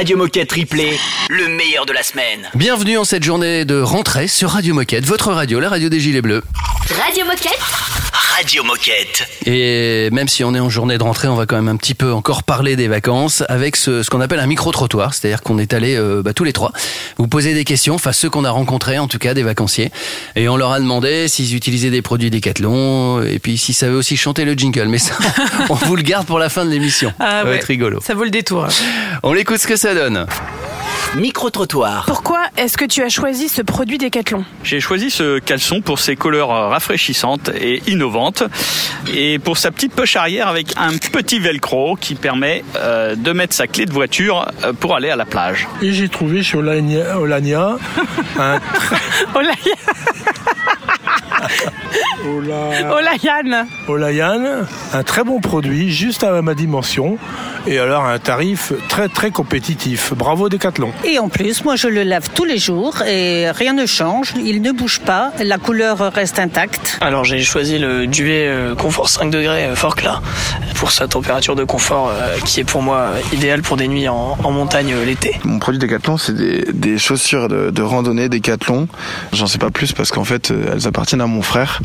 Radio 0.00 0.16
Moquette 0.16 0.52
Replay, 0.52 0.98
le 1.28 1.48
meilleur 1.48 1.84
de 1.84 1.92
la 1.92 2.02
semaine. 2.02 2.48
Bienvenue 2.54 2.96
en 2.96 3.04
cette 3.04 3.22
journée 3.22 3.66
de 3.66 3.78
rentrée 3.82 4.28
sur 4.28 4.48
Radio 4.48 4.72
Moquette, 4.72 5.04
votre 5.04 5.30
radio, 5.30 5.60
la 5.60 5.68
radio 5.68 5.90
des 5.90 6.00
Gilets 6.00 6.22
Bleus. 6.22 6.42
Radio 7.04 7.26
Moquette. 7.26 7.89
Radio 8.40 8.64
Moquette. 8.64 9.28
Et 9.44 10.08
même 10.12 10.26
si 10.26 10.44
on 10.44 10.54
est 10.54 10.60
en 10.60 10.70
journée 10.70 10.96
de 10.96 11.02
rentrée, 11.02 11.28
on 11.28 11.34
va 11.34 11.44
quand 11.44 11.56
même 11.56 11.68
un 11.68 11.76
petit 11.76 11.92
peu 11.92 12.10
encore 12.10 12.42
parler 12.42 12.74
des 12.74 12.88
vacances 12.88 13.42
avec 13.50 13.76
ce, 13.76 14.02
ce 14.02 14.08
qu'on 14.08 14.22
appelle 14.22 14.40
un 14.40 14.46
micro-trottoir, 14.46 15.12
c'est-à-dire 15.12 15.42
qu'on 15.42 15.58
est 15.58 15.74
allé 15.74 15.94
euh, 15.94 16.22
bah, 16.22 16.32
tous 16.32 16.44
les 16.44 16.54
trois 16.54 16.72
vous 17.18 17.28
poser 17.28 17.52
des 17.52 17.64
questions, 17.64 17.96
enfin 17.96 18.12
ceux 18.12 18.30
qu'on 18.30 18.46
a 18.46 18.50
rencontrés 18.50 18.98
en 18.98 19.08
tout 19.08 19.18
cas, 19.18 19.34
des 19.34 19.42
vacanciers, 19.42 19.90
et 20.36 20.48
on 20.48 20.56
leur 20.56 20.72
a 20.72 20.80
demandé 20.80 21.28
s'ils 21.28 21.54
utilisaient 21.54 21.90
des 21.90 22.00
produits 22.00 22.30
Decathlon 22.30 23.22
et 23.22 23.38
puis 23.38 23.58
s'ils 23.58 23.74
savaient 23.74 23.94
aussi 23.94 24.16
chanter 24.16 24.46
le 24.46 24.54
jingle, 24.54 24.88
mais 24.88 24.98
ça, 24.98 25.12
on 25.68 25.74
vous 25.74 25.96
le 25.96 26.02
garde 26.02 26.26
pour 26.26 26.38
la 26.38 26.48
fin 26.48 26.64
de 26.64 26.70
l'émission. 26.70 27.12
Ah 27.20 27.40
ça 27.40 27.44
va 27.44 27.50
ouais. 27.50 27.56
être 27.56 27.64
rigolo. 27.64 28.00
Ça 28.02 28.14
vaut 28.14 28.24
le 28.24 28.30
détour. 28.30 28.68
On 29.22 29.34
écoute 29.34 29.58
ce 29.58 29.66
que 29.66 29.76
ça 29.76 29.92
donne. 29.92 30.26
Micro-trottoir. 31.16 32.04
Pourquoi 32.06 32.40
est-ce 32.56 32.76
que 32.76 32.84
tu 32.84 33.02
as 33.02 33.08
choisi 33.08 33.48
ce 33.48 33.62
produit 33.62 33.98
Décathlon 33.98 34.44
J'ai 34.62 34.80
choisi 34.80 35.10
ce 35.10 35.38
caleçon 35.38 35.80
pour 35.80 35.98
ses 35.98 36.16
couleurs 36.16 36.48
rafraîchissantes 36.48 37.50
et 37.60 37.82
innovantes 37.86 38.44
et 39.12 39.38
pour 39.38 39.58
sa 39.58 39.70
petite 39.70 39.92
poche 39.92 40.16
arrière 40.16 40.48
avec 40.48 40.74
un 40.76 40.96
petit 40.96 41.38
velcro 41.38 41.96
qui 41.96 42.14
permet 42.14 42.64
euh, 42.76 43.16
de 43.16 43.32
mettre 43.32 43.54
sa 43.54 43.66
clé 43.66 43.86
de 43.86 43.92
voiture 43.92 44.46
euh, 44.64 44.72
pour 44.72 44.94
aller 44.94 45.10
à 45.10 45.16
la 45.16 45.24
plage. 45.24 45.68
Et 45.82 45.92
j'ai 45.92 46.08
trouvé 46.08 46.42
chez 46.42 46.56
Olania, 46.58 47.18
Olania 47.18 47.76
un 48.38 48.60
là, 49.42 49.52
Ola- 52.24 53.00
là, 53.02 53.10
Yann 53.22 53.66
Olayan, 53.88 54.42
un 54.92 55.02
très 55.02 55.24
bon 55.24 55.40
produit, 55.40 55.90
juste 55.90 56.22
à 56.24 56.40
ma 56.42 56.54
dimension, 56.54 57.18
et 57.66 57.78
alors 57.78 58.04
un 58.04 58.18
tarif 58.18 58.72
très 58.88 59.08
très 59.08 59.30
compétitif. 59.30 60.12
Bravo 60.14 60.48
Decathlon. 60.48 60.92
Et 61.04 61.18
en 61.18 61.28
plus, 61.28 61.64
moi 61.64 61.76
je 61.76 61.88
le 61.88 62.02
lave 62.02 62.28
tous 62.34 62.44
les 62.44 62.58
jours 62.58 63.02
et 63.02 63.50
rien 63.50 63.72
ne 63.72 63.86
change, 63.86 64.34
il 64.42 64.62
ne 64.62 64.72
bouge 64.72 65.00
pas, 65.00 65.32
la 65.42 65.58
couleur 65.58 66.12
reste 66.12 66.38
intacte. 66.38 66.98
Alors 67.00 67.24
j'ai 67.24 67.40
choisi 67.42 67.78
le 67.78 68.06
duvet 68.06 68.46
euh, 68.46 68.74
confort 68.74 69.08
5 69.08 69.30
degrés 69.30 69.64
euh, 69.66 69.74
Forclaz 69.74 70.20
pour 70.76 70.92
sa 70.92 71.08
température 71.08 71.56
de 71.56 71.64
confort 71.64 72.10
euh, 72.14 72.36
qui 72.44 72.60
est 72.60 72.64
pour 72.64 72.82
moi 72.82 73.08
idéale 73.32 73.62
pour 73.62 73.76
des 73.76 73.88
nuits 73.88 74.08
en, 74.08 74.36
en 74.42 74.50
montagne 74.50 74.94
l'été. 75.04 75.38
Mon 75.44 75.58
produit 75.58 75.78
Decathlon, 75.78 76.16
c'est 76.18 76.34
des, 76.34 76.64
des 76.72 76.98
chaussures 76.98 77.48
de, 77.48 77.70
de 77.70 77.82
randonnée 77.82 78.28
Decathlon. 78.28 78.88
J'en 79.32 79.46
sais 79.46 79.58
pas 79.58 79.70
plus 79.70 79.92
parce 79.92 80.10
qu'en 80.10 80.24
fait, 80.24 80.50
elles 80.72 80.86
appartiennent 80.86 81.20
à 81.20 81.26
mon 81.26 81.42
frère 81.42 81.79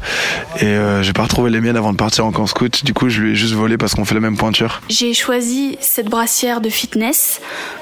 et 0.60 0.66
euh, 0.66 1.04
j'ai 1.04 1.14
pas 1.14 1.24
retrouvé 1.24 1.50
les 1.50 1.62
miennes 1.62 1.78
avant 1.78 1.92
de 1.92 1.98
partir 1.98 2.26
en 2.26 2.32
camp 2.32 2.46
scout. 2.48 2.84
Du 2.84 2.94
coup, 2.94 3.10
je 3.10 3.22
lui 3.22 3.32
ai 3.32 3.36
juste 3.36 3.54
volé 3.54 3.78
parce 3.78 3.96
qu'on 3.96 4.06
fait 4.06 4.16
la 4.16 4.22
même 4.22 4.38
pointure. 4.38 4.82
J'ai 4.90 5.14
choisi 5.14 5.78
cette 5.82 6.08
brassière 6.10 6.62
de 6.62 6.70
fitness. 6.70 7.42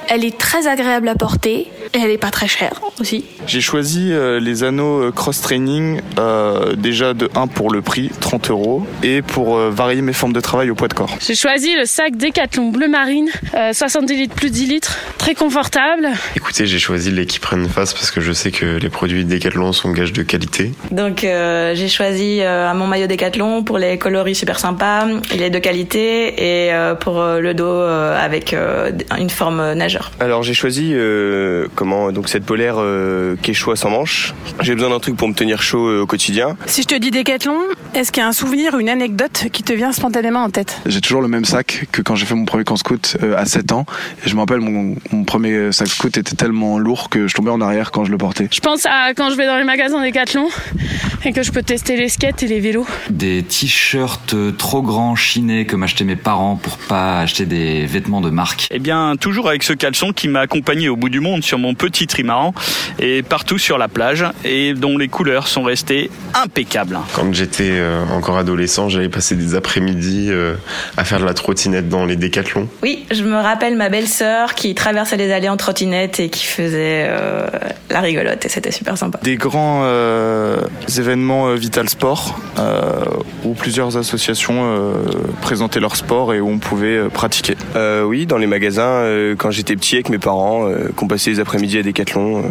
Elle 0.09 0.25
est 0.25 0.37
très 0.37 0.67
agréable 0.67 1.07
à 1.07 1.15
porter 1.15 1.71
et 1.93 1.99
elle 1.99 2.11
est 2.11 2.17
pas 2.17 2.31
très 2.31 2.47
chère 2.47 2.81
aussi. 2.99 3.23
J'ai 3.47 3.61
choisi 3.61 4.11
euh, 4.11 4.39
les 4.39 4.63
anneaux 4.63 5.01
euh, 5.03 5.11
cross-training 5.11 6.01
euh, 6.19 6.75
déjà 6.75 7.13
de 7.13 7.29
1 7.35 7.47
pour 7.47 7.71
le 7.71 7.81
prix, 7.81 8.11
30 8.19 8.49
euros, 8.49 8.85
et 9.01 9.21
pour 9.21 9.55
euh, 9.57 9.69
varier 9.69 10.01
mes 10.01 10.11
formes 10.13 10.33
de 10.33 10.41
travail 10.41 10.69
au 10.69 10.75
poids 10.75 10.87
de 10.89 10.93
corps. 10.93 11.15
J'ai 11.25 11.35
choisi 11.35 11.75
le 11.75 11.85
sac 11.85 12.17
Decathlon 12.17 12.69
bleu 12.69 12.87
marine, 12.89 13.29
euh, 13.55 13.71
70 13.71 14.15
litres 14.15 14.35
plus 14.35 14.49
10 14.51 14.67
litres, 14.67 14.97
très 15.17 15.35
confortable. 15.35 16.09
Écoutez, 16.35 16.65
j'ai 16.67 16.79
choisi 16.79 17.09
l'équipe 17.11 17.45
Run 17.45 17.67
Face 17.69 17.93
parce 17.93 18.11
que 18.11 18.19
je 18.19 18.31
sais 18.33 18.51
que 18.51 18.65
les 18.77 18.89
produits 18.89 19.23
Decathlon 19.23 19.71
sont 19.71 19.91
gage 19.91 20.11
de 20.11 20.23
qualité. 20.23 20.71
Donc 20.91 21.23
euh, 21.23 21.75
j'ai 21.75 21.87
choisi 21.87 22.02
euh, 22.11 22.73
mon 22.73 22.87
maillot 22.87 23.07
Décathlon 23.07 23.63
pour 23.63 23.77
les 23.77 23.97
coloris 23.97 24.35
super 24.35 24.59
sympas, 24.59 25.05
il 25.33 25.41
est 25.41 25.49
de 25.49 25.59
qualité 25.59 26.65
et 26.65 26.73
euh, 26.73 26.95
pour 26.95 27.19
euh, 27.19 27.39
le 27.39 27.53
dos 27.53 27.65
euh, 27.65 28.17
avec 28.19 28.53
euh, 28.53 28.91
une 29.19 29.29
forme 29.29 29.73
nageur. 29.73 30.11
Alors 30.19 30.43
j'ai 30.43 30.53
choisi 30.53 30.91
euh, 30.93 31.67
comment 31.75 32.11
donc 32.11 32.29
cette 32.29 32.45
polaire 32.45 32.75
euh, 32.77 33.35
Quechua 33.41 33.75
sans 33.75 33.89
manches. 33.89 34.33
J'ai 34.61 34.73
besoin 34.75 34.89
d'un 34.89 34.99
truc 34.99 35.15
pour 35.15 35.27
me 35.27 35.33
tenir 35.33 35.61
chaud 35.61 35.87
euh, 35.87 36.01
au 36.01 36.05
quotidien. 36.05 36.57
Si 36.65 36.81
je 36.81 36.87
te 36.87 36.95
dis 36.95 37.11
Décathlon, 37.11 37.57
est-ce 37.93 38.11
qu'il 38.11 38.21
y 38.21 38.25
a 38.25 38.27
un 38.29 38.33
souvenir, 38.33 38.77
une 38.77 38.89
anecdote 38.89 39.45
qui 39.51 39.63
te 39.63 39.73
vient 39.73 39.91
spontanément 39.91 40.43
en 40.43 40.49
tête? 40.49 40.77
J'ai 40.85 41.01
toujours 41.01 41.21
le 41.21 41.27
même 41.27 41.45
sac 41.45 41.85
que 41.91 42.01
quand 42.01 42.15
j'ai 42.15 42.25
fait 42.25 42.35
mon 42.35 42.45
premier 42.45 42.63
camp 42.63 42.75
scout 42.75 43.17
euh, 43.23 43.37
à 43.37 43.45
7 43.45 43.71
ans. 43.71 43.85
Et 44.25 44.29
je 44.29 44.35
me 44.35 44.39
rappelle, 44.41 44.59
mon, 44.59 44.95
mon 45.11 45.23
premier 45.23 45.71
sac 45.71 45.87
scout 45.87 46.17
était 46.17 46.35
tellement 46.35 46.77
lourd 46.79 47.09
que 47.09 47.27
je 47.27 47.35
tombais 47.35 47.51
en 47.51 47.61
arrière 47.61 47.91
quand 47.91 48.03
je 48.05 48.11
le 48.11 48.17
portais. 48.17 48.47
Je 48.51 48.59
pense 48.59 48.85
à 48.85 49.13
quand 49.15 49.29
je 49.29 49.35
vais 49.35 49.45
dans 49.45 49.57
les 49.57 49.63
magasins 49.63 50.03
Decathlon 50.03 50.47
et 51.25 51.31
que 51.33 51.43
je 51.43 51.51
peux 51.51 51.61
tester 51.63 51.92
les 51.95 52.09
skates 52.09 52.43
et 52.43 52.47
les 52.47 52.59
vélos. 52.59 52.87
Des 53.09 53.43
t-shirts 53.43 54.35
trop 54.57 54.81
grands, 54.81 55.15
chinés, 55.15 55.65
que 55.65 55.75
m'achetaient 55.75 56.03
mes 56.03 56.15
parents 56.15 56.55
pour 56.55 56.77
pas 56.77 57.19
acheter 57.19 57.45
des 57.45 57.85
vêtements 57.85 58.21
de 58.21 58.29
marque. 58.29 58.67
Eh 58.71 58.79
bien, 58.79 59.15
toujours 59.19 59.49
avec 59.49 59.63
ce 59.63 59.73
caleçon 59.73 60.13
qui 60.13 60.27
m'a 60.27 60.41
accompagné 60.41 60.89
au 60.89 60.95
bout 60.95 61.09
du 61.09 61.19
monde 61.19 61.43
sur 61.43 61.57
mon 61.57 61.73
petit 61.73 62.07
trimaran 62.07 62.53
et 62.99 63.23
partout 63.23 63.57
sur 63.57 63.77
la 63.77 63.87
plage 63.87 64.25
et 64.43 64.73
dont 64.73 64.97
les 64.97 65.07
couleurs 65.07 65.47
sont 65.47 65.63
restées 65.63 66.09
impeccables. 66.33 66.99
Quand 67.13 67.33
j'étais 67.33 67.71
euh, 67.71 68.03
encore 68.13 68.37
adolescent, 68.37 68.89
j'allais 68.89 69.09
passer 69.09 69.35
des 69.35 69.55
après-midi 69.55 70.27
euh, 70.29 70.55
à 70.97 71.03
faire 71.03 71.19
de 71.19 71.25
la 71.25 71.33
trottinette 71.33 71.89
dans 71.89 72.05
les 72.05 72.15
décathlons. 72.15 72.67
Oui, 72.81 73.05
je 73.11 73.23
me 73.23 73.35
rappelle 73.35 73.75
ma 73.75 73.89
belle-sœur 73.89 74.55
qui 74.55 74.75
traversait 74.75 75.17
les 75.17 75.31
allées 75.31 75.49
en 75.49 75.57
trottinette 75.57 76.19
et 76.19 76.29
qui 76.29 76.45
faisait 76.45 77.05
euh, 77.07 77.47
la 77.89 78.01
rigolote 78.01 78.45
et 78.45 78.49
c'était 78.49 78.71
super 78.71 78.97
sympa. 78.97 79.19
Des 79.23 79.35
grands 79.35 79.81
euh, 79.83 80.61
événements 80.97 81.47
euh, 81.47 81.55
Vital 81.83 81.89
Sport 81.89 82.39
euh, 82.59 83.03
où 83.43 83.53
plusieurs 83.53 83.97
associations 83.97 84.55
euh, 84.63 84.93
présentaient 85.41 85.79
leur 85.81 85.95
sport 85.95 86.33
et 86.33 86.39
où 86.39 86.49
on 86.49 86.57
pouvait 86.57 86.97
euh, 86.97 87.09
pratiquer. 87.09 87.55
Euh, 87.75 88.03
oui, 88.03 88.25
dans 88.25 88.37
les 88.37 88.47
magasins, 88.47 88.83
euh, 88.83 89.35
quand 89.37 89.51
j'étais 89.51 89.75
petit 89.75 89.95
avec 89.95 90.09
mes 90.09 90.17
parents, 90.17 90.67
euh, 90.67 90.89
qu'on 90.95 91.07
passait 91.07 91.31
les 91.31 91.39
après-midi 91.39 91.77
à 91.77 91.83
Decathlon 91.83 92.37
euh, 92.39 92.41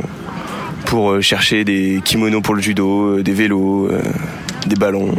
pour 0.85 1.13
euh, 1.13 1.21
chercher 1.21 1.65
des 1.65 2.03
kimonos 2.05 2.43
pour 2.43 2.55
le 2.55 2.61
judo, 2.61 3.19
euh, 3.19 3.23
des 3.23 3.33
vélos, 3.33 3.89
euh, 3.91 4.03
des 4.67 4.77
ballons. 4.77 5.15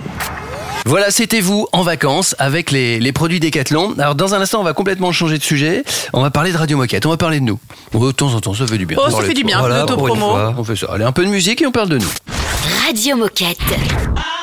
Voilà, 0.86 1.12
c'était 1.12 1.40
vous 1.40 1.68
en 1.72 1.82
vacances 1.82 2.36
avec 2.40 2.70
les, 2.70 3.00
les 3.00 3.12
produits 3.14 3.40
Décathlon. 3.40 3.96
Alors 3.98 4.16
dans 4.16 4.36
un 4.36 4.42
instant, 4.42 4.60
on 4.60 4.64
va 4.64 4.74
complètement 4.74 5.12
changer 5.12 5.38
de 5.38 5.44
sujet. 5.44 5.84
On 6.12 6.22
va 6.22 6.30
parler 6.30 6.52
de 6.52 6.58
Radio 6.58 6.78
Moquette, 6.78 7.06
on 7.06 7.10
va 7.10 7.18
parler 7.18 7.40
de 7.40 7.46
nous. 7.46 7.58
Bon, 7.94 8.06
de 8.06 8.12
temps 8.12 8.34
en 8.34 8.42
temps, 8.42 8.54
ça 8.54 8.68
fait 8.68 8.78
du 8.78 8.86
bien. 8.86 8.98
Oh, 9.02 9.10
ça 9.10 9.22
fait 9.22 9.34
du 9.34 9.44
bien, 9.44 9.60
Voilà, 9.60 9.88
fois, 9.88 10.54
On 10.58 10.64
fait 10.64 10.76
ça. 10.76 10.88
Allez, 10.94 11.06
un 11.06 11.14
peu 11.14 11.26
de 11.26 11.30
musique 11.30 11.62
et 11.62 11.66
on 11.66 11.72
parle 11.72 11.90
de 11.90 11.98
nous. 11.98 12.43
Radio 12.86 13.16
Moquette. 13.16 14.43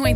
21 0.00 0.06
em 0.06 0.14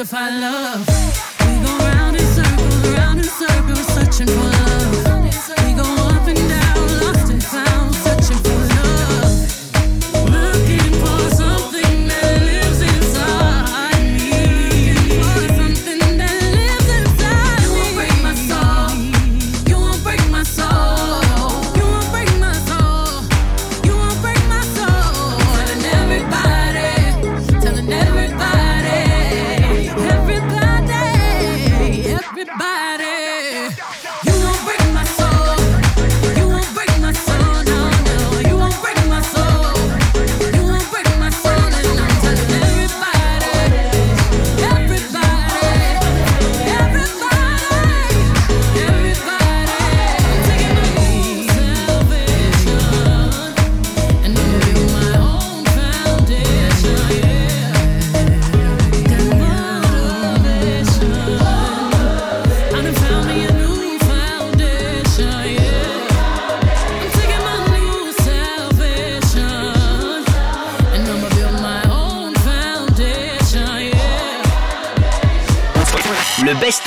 justify 0.00 0.30
love. 0.30 0.86
We 1.40 1.66
go 1.66 1.76
round 1.84 2.16
in 2.16 2.26
circles, 2.34 2.88
round 2.96 3.18
in 3.18 3.24
circles, 3.24 3.86
searching 3.88 4.28
for 4.28 4.34
love. 4.34 4.99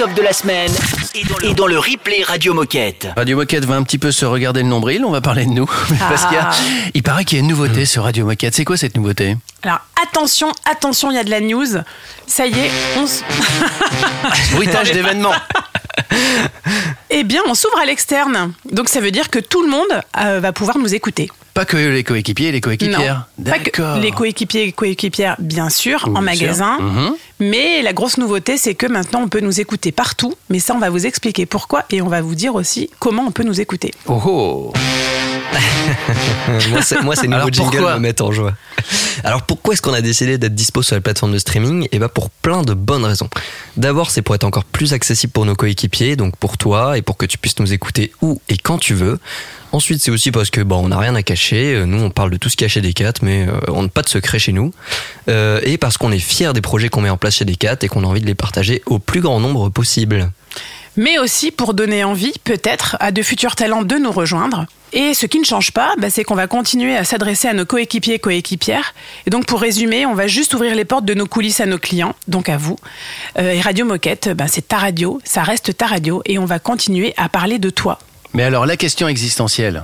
Best-of 0.06 0.14
de 0.16 0.22
la 0.22 0.34
semaine 0.34 0.72
est 1.44 1.54
dans 1.54 1.68
le 1.68 1.78
replay 1.80 2.24
Radio 2.24 2.54
Moquette. 2.54 3.08
Radio 3.16 3.38
Moquette 3.38 3.66
va 3.66 3.76
un 3.76 3.84
petit 3.84 3.98
peu 3.98 4.12
se 4.12 4.26
regarder 4.26 4.62
le 4.62 4.68
nombril, 4.68 5.06
on 5.06 5.12
va 5.12 5.22
parler 5.22 5.46
de 5.46 5.52
nous. 5.52 5.66
Parce 6.00 6.26
qu'il 6.26 6.34
y 6.36 6.38
a- 6.38 6.50
Ah. 6.52 6.56
il 6.94 7.04
paraît 7.04 7.24
qu'il 7.26 7.38
y 7.38 7.42
a 7.42 7.44
une 7.44 7.50
nouveauté 7.50 7.86
sur 7.86 8.04
Radio 8.04 8.26
Moquette. 8.26 8.54
C'est 8.56 8.66
quoi 8.66 8.76
cette 8.78 8.96
nouveauté? 8.98 9.38
Alors 9.64 9.80
attention, 10.02 10.52
attention, 10.70 11.12
il 11.12 11.16
y 11.16 11.20
a 11.20 11.24
de 11.24 11.30
la 11.30 11.40
news. 11.40 11.68
Ça 12.28 12.46
y 12.48 12.52
est, 12.60 12.72
on 12.98 13.06
s- 13.06 13.24
Bruitage 14.54 14.92
d'événements. 14.92 15.34
Eh 17.10 17.24
bien, 17.24 17.42
on 17.48 17.54
s'ouvre 17.54 17.78
à 17.80 17.86
l'externe. 17.86 18.54
Donc 18.72 18.90
ça 18.90 19.00
veut 19.00 19.12
dire 19.12 19.30
que 19.30 19.38
tout 19.40 19.62
le 19.62 19.70
monde 19.70 20.02
euh, 20.20 20.40
va 20.40 20.52
pouvoir 20.52 20.78
nous 20.80 20.96
écouter. 20.96 21.30
Pas 21.54 21.66
que 21.66 21.78
les 21.78 22.04
coéquipiers 22.04 22.48
et 22.48 22.52
les 22.52 22.62
coéquipières. 22.62 23.28
Non, 23.38 23.46
pas 23.52 23.60
que 23.60 23.66
D'accord. 23.66 23.98
les 24.00 24.12
coéquipiers 24.12 24.64
et 24.64 24.72
coéquipières, 24.72 25.36
bien 25.38 25.70
sûr, 25.70 26.08
en 26.08 26.14
sûr. 26.14 26.22
magasin. 26.22 26.80
Mhm. 26.80 27.14
Mais 27.40 27.84
la 27.84 27.94
grosse 27.94 28.18
nouveauté, 28.18 28.58
c'est 28.58 28.74
que 28.74 28.88
maintenant, 28.88 29.22
on 29.22 29.28
peut 29.28 29.42
nous 29.42 29.60
écouter 29.62 29.92
partout. 29.92 30.34
Mais 30.50 30.58
ça, 30.60 30.74
on 30.74 30.80
va 30.80 30.90
vous 30.90 31.06
expliquer 31.06 31.46
pourquoi 31.46 31.84
et 31.92 32.02
on 32.02 32.08
va 32.08 32.22
vous 32.22 32.34
dire 32.34 32.56
aussi 32.56 32.90
comment 32.98 33.24
on 33.28 33.32
peut 33.32 33.44
nous 33.44 33.62
écouter. 33.62 33.92
Oh 34.08 34.20
oh 34.26 34.74
moi, 36.70 36.82
c'est, 36.82 37.02
moi, 37.02 37.16
ces 37.16 37.28
nouveaux 37.28 37.36
Alors, 37.38 37.52
jingles 37.54 37.72
pourquoi 37.72 37.96
me 37.96 38.00
mettent 38.00 38.22
en 38.22 38.32
joie. 38.32 38.54
Alors, 39.24 39.44
pourquoi 39.44 39.74
est-ce 39.74 39.82
qu'on 39.82 39.94
a 39.94 40.02
décidé 40.02 40.38
d'être 40.38 40.56
dispo 40.56 40.82
sur 40.82 40.96
la 40.96 41.02
plateforme 41.02 41.34
de 41.34 41.38
streaming? 41.38 41.88
Et 41.92 42.00
bah, 42.00 42.10
pour 42.10 42.30
plein 42.30 42.64
de 42.64 42.74
bonnes 42.74 43.06
raisons. 43.06 43.30
D'abord, 43.78 44.12
c'est 44.12 44.22
pour 44.22 44.36
être 44.36 44.44
encore 44.44 44.66
plus 44.66 44.94
accessible 44.94 45.32
pour 45.32 45.46
nos 45.46 45.56
coéquipiers, 45.56 46.16
donc 46.16 46.36
pour 46.38 46.58
toi, 46.58 46.98
et 46.98 47.02
pour 47.02 47.18
que 47.18 47.26
tu 47.26 47.38
puisses 47.38 47.60
nous 47.60 47.74
écouter 47.74 48.12
où 48.22 48.42
et 48.50 48.58
quand 48.58 48.78
tu 48.78 48.94
veux. 48.94 49.20
Ensuite, 49.72 50.02
c'est 50.04 50.12
aussi 50.12 50.32
parce 50.32 50.52
que 50.52 50.62
bon, 50.62 50.86
on 50.86 50.90
n'a 50.90 51.00
rien 51.00 51.16
à 51.16 51.24
cacher. 51.24 51.74
Euh, 51.74 51.86
Nous, 51.86 52.00
on 52.00 52.12
parle 52.12 52.30
de 52.30 52.38
tout 52.38 52.50
ce 52.50 52.56
qui 52.56 52.64
est 52.64 52.70
chez 52.70 52.82
Decat, 52.82 53.14
mais 53.24 53.48
euh, 53.48 53.54
on 53.70 53.84
n'a 53.84 53.90
pas 53.90 54.04
de 54.04 54.10
secret 54.10 54.38
chez 54.38 54.52
nous. 54.52 54.72
Euh, 55.30 55.60
et 55.64 55.78
parce 55.78 55.98
qu'on 55.98 56.12
est 56.12 56.20
fiers 56.20 56.54
des 56.54 56.62
projets 56.62 56.90
qu'on 56.90 57.02
met 57.02 57.10
en 57.10 57.18
place 57.18 57.36
chez 57.38 57.46
Decat 57.46 57.78
et 57.82 57.88
qu'on 57.88 58.04
a 58.04 58.08
envie 58.08 58.22
de 58.22 58.28
les 58.28 58.36
partager 58.36 58.84
au 58.86 59.00
plus 59.00 59.22
grand 59.22 59.40
nombre 59.40 59.70
possible. 59.70 60.32
mais 60.96 61.18
aussi 61.18 61.50
pour 61.50 61.74
donner 61.74 62.04
envie, 62.04 62.34
peut-être, 62.44 62.98
à 63.00 63.12
de 63.12 63.24
futurs 63.24 63.56
talents 63.56 63.82
de 63.82 63.96
nous 63.96 64.12
rejoindre. 64.12 64.68
Et 64.94 65.16
ce 65.16 65.26
qui 65.26 65.40
ne 65.40 65.44
change 65.44 65.72
pas, 65.72 65.96
bah, 65.98 66.10
c'est 66.12 66.24
qu'on 66.24 66.36
va 66.36 66.46
continuer 66.46 66.96
à 66.96 67.04
s'adresser 67.04 67.48
à 67.48 67.54
nos 67.54 67.66
coéquipiers 67.66 68.16
et 68.16 68.20
coéquipières. 68.20 68.94
Et 69.26 69.32
donc, 69.32 69.46
pour 69.46 69.60
résumer, 69.60 70.06
on 70.06 70.14
va 70.14 70.28
juste 70.28 70.54
ouvrir 70.54 70.76
les 70.76 70.86
portes 70.86 71.06
de 71.06 71.16
nos 71.16 71.26
coulisses 71.26 71.60
à 71.60 71.66
nos 71.66 71.80
clients, 71.80 72.14
donc 72.28 72.48
à 72.48 72.58
vous. 72.58 72.78
Euh, 73.40 73.54
et 73.54 73.62
Radio 73.62 73.86
Moquette, 73.86 74.30
bah, 74.30 74.46
c'est 74.48 74.68
ta 74.68 74.78
radio, 74.78 75.20
ça 75.24 75.42
reste 75.42 75.76
ta 75.76 75.88
radio, 75.88 76.22
et 76.26 76.38
on 76.38 76.46
va 76.46 76.60
continuer 76.60 77.16
à 77.18 77.28
parler 77.28 77.58
de 77.58 77.72
toi. 77.72 77.98
Mais 78.34 78.44
alors, 78.44 78.68
la 78.68 78.78
question 78.78 79.08
existentielle. 79.08 79.84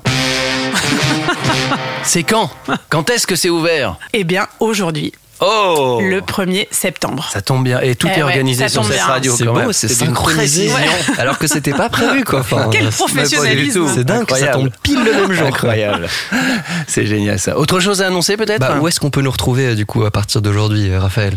c'est 2.04 2.24
quand? 2.24 2.52
Quand 2.90 3.10
est-ce 3.10 3.26
que 3.26 3.36
c'est 3.36 3.50
ouvert? 3.50 3.98
Eh 4.14 4.24
bien, 4.24 4.48
aujourd'hui, 4.60 5.14
Oh 5.42 6.00
le 6.02 6.20
1er 6.22 6.68
septembre. 6.72 7.30
Ça 7.32 7.42
tombe 7.42 7.64
bien. 7.64 7.80
Et 7.82 7.96
tout 7.96 8.08
Eh 8.08 8.12
est 8.12 8.16
ouais, 8.18 8.24
organisé 8.24 8.68
sur 8.68 8.84
cette 8.84 8.94
bien. 8.94 9.06
radio. 9.06 9.36
C'est 9.38 9.46
quand 9.46 9.54
beau, 9.54 9.60
même. 9.60 9.74
c'est 9.74 9.88
synchronisé. 9.88 10.68
précision. 10.70 11.14
Alors 11.18 11.38
que 11.38 11.48
c'était 11.48 11.72
pas 11.72 11.90
prévu, 11.90 12.24
quoi. 12.26 12.40
Enfin, 12.42 12.68
Quel 12.72 12.92
c'est- 12.92 12.98
professionnalisme. 12.98 13.88
C'est 13.94 14.04
dingue 14.04 14.30
ça 14.30 14.48
tombe 14.48 14.70
pile 14.84 15.04
le 15.04 15.14
même 15.14 15.32
jour. 15.32 15.48
Incroyable. 15.48 16.08
C'est 16.88 17.06
génial 17.06 17.40
ça. 17.40 17.58
Autre 17.58 17.80
chose 17.80 18.02
à 18.02 18.08
annoncer 18.08 18.36
peut-être 18.38 18.60
Bah, 18.60 18.78
où 18.82 18.88
est-ce 18.88 19.00
qu'on 19.00 19.10
peut 19.12 19.22
nous 19.22 19.32
retrouver 19.32 19.68
euh, 19.68 19.76
du 19.76 19.86
coup 19.86 20.04
à 20.06 20.12
partir 20.12 20.42
d'aujourd'hui, 20.42 20.90
euh, 20.92 21.00
Raphaël? 21.00 21.36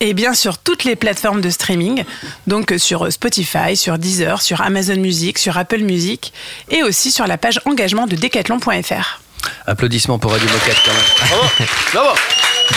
Et 0.00 0.12
bien 0.12 0.34
sur 0.34 0.58
toutes 0.58 0.84
les 0.84 0.96
plateformes 0.96 1.40
de 1.40 1.50
streaming, 1.50 2.04
donc 2.46 2.72
euh, 2.72 2.78
sur 2.78 3.10
Spotify, 3.12 3.76
sur 3.76 3.96
Deezer, 3.98 4.42
sur 4.42 4.60
Amazon 4.60 4.96
Music, 4.96 5.38
sur 5.38 5.56
Apple 5.56 5.80
Music, 5.82 6.32
et 6.70 6.82
aussi 6.82 7.10
sur 7.10 7.26
la 7.26 7.38
page 7.38 7.60
engagement 7.64 8.06
de 8.06 8.16
decathlon.fr. 8.16 9.20
Applaudissements 9.66 10.18
pour 10.18 10.32
Radio 10.32 10.48
Moquette 10.48 10.76
quand 10.84 10.92
même. 10.92 11.28
Bravo. 11.28 11.42
Bravo. 11.92 12.10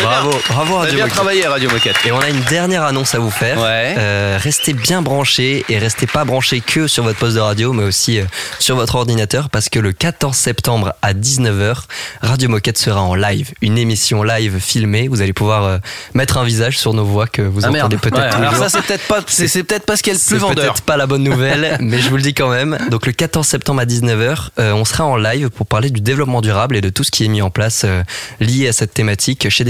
Bravo, 0.02 0.32
bravo 0.50 0.76
Radio 0.78 0.93
bien 0.95 1.04
Moquette. 1.06 1.15
travaillé 1.15 1.47
Radio 1.47 1.69
Moquette. 1.71 1.95
Et 2.06 2.12
on 2.12 2.19
a 2.19 2.30
une 2.30 2.41
dernière 2.41 2.84
annonce 2.84 3.15
à 3.15 3.19
vous 3.19 3.32
faire. 3.32 3.58
Euh, 3.62 4.38
restez 4.39 4.73
bien 4.73 5.02
branchés 5.02 5.65
et 5.69 5.78
restez 5.80 6.06
pas 6.08 6.23
branchés 6.26 6.60
que 6.62 6.88
sur 6.88 7.04
votre 7.04 7.17
poste 7.17 7.36
de 7.36 7.39
radio, 7.41 7.73
mais 7.73 7.84
aussi 7.84 8.19
euh, 8.19 8.26
sur 8.60 8.76
votre 8.76 8.95
ordinateur 8.95 9.50
parce 9.50 9.69
que 9.69 9.80
le 9.80 9.93
14 9.93 10.36
septembre 10.36 10.93
à 11.02 11.13
19h, 11.13 11.76
Radio 12.21 12.50
Moquette 12.50 12.78
sera 12.78 13.02
en 13.02 13.15
live. 13.15 13.52
Une 13.62 13.78
émission 13.78 14.23
live 14.23 14.60
filmée. 14.60 15.08
Vous 15.08 15.21
allez 15.21 15.34
pouvoir 15.34 15.63
euh, 15.63 15.78
mettre 16.13 16.38
un 16.38 16.43
visage 16.43 16.78
sur 16.78 16.93
nos 16.93 17.06
voix 17.06 17.26
que 17.28 17.41
vous 17.41 17.65
Ah, 17.65 17.69
entendez 17.69 17.97
peut-être 17.97 18.17
Ouais, 18.17 18.45
alors 18.45 18.56
ça, 18.56 18.69
c'est 18.69 18.82
peut-être 18.84 19.08
pas, 19.08 19.21
c'est, 19.26 19.47
c'est 19.47 19.63
peut-être 19.63 19.86
pas 19.86 19.95
ce 19.95 20.04
le 20.06 20.12
plus 20.12 20.19
C'est 20.19 20.36
vendeur. 20.38 20.73
peut-être 20.73 20.82
pas 20.84 20.97
la 20.97 21.08
bonne 21.08 21.23
nouvelle, 21.23 21.78
mais 21.82 22.00
je 22.00 22.10
vous 22.10 22.17
le 22.17 22.23
dis 22.23 22.34
quand 22.34 22.50
même. 22.50 22.78
Donc 22.91 23.06
le 23.06 23.13
14 23.13 23.47
septembre 23.47 23.82
à 23.82 23.86
19h, 23.86 24.50
euh, 24.60 24.73
on 24.73 24.86
sera 24.86 25.06
en 25.06 25.15
live 25.17 25.50
pour 25.50 25.65
parler 25.65 25.89
du 25.89 26.02
développement 26.02 26.41
durable 26.41 26.76
et 26.76 26.82
de 26.82 26.89
tout 26.89 27.04
ce 27.06 27.12
qui 27.12 27.26
est 27.26 27.30
mis 27.30 27.41
en 27.41 27.50
place 27.50 27.84
euh, 27.86 28.04
lié 28.41 28.67
à 28.67 28.73
cette 28.73 28.93
thématique 28.93 29.50
chez 29.50 29.63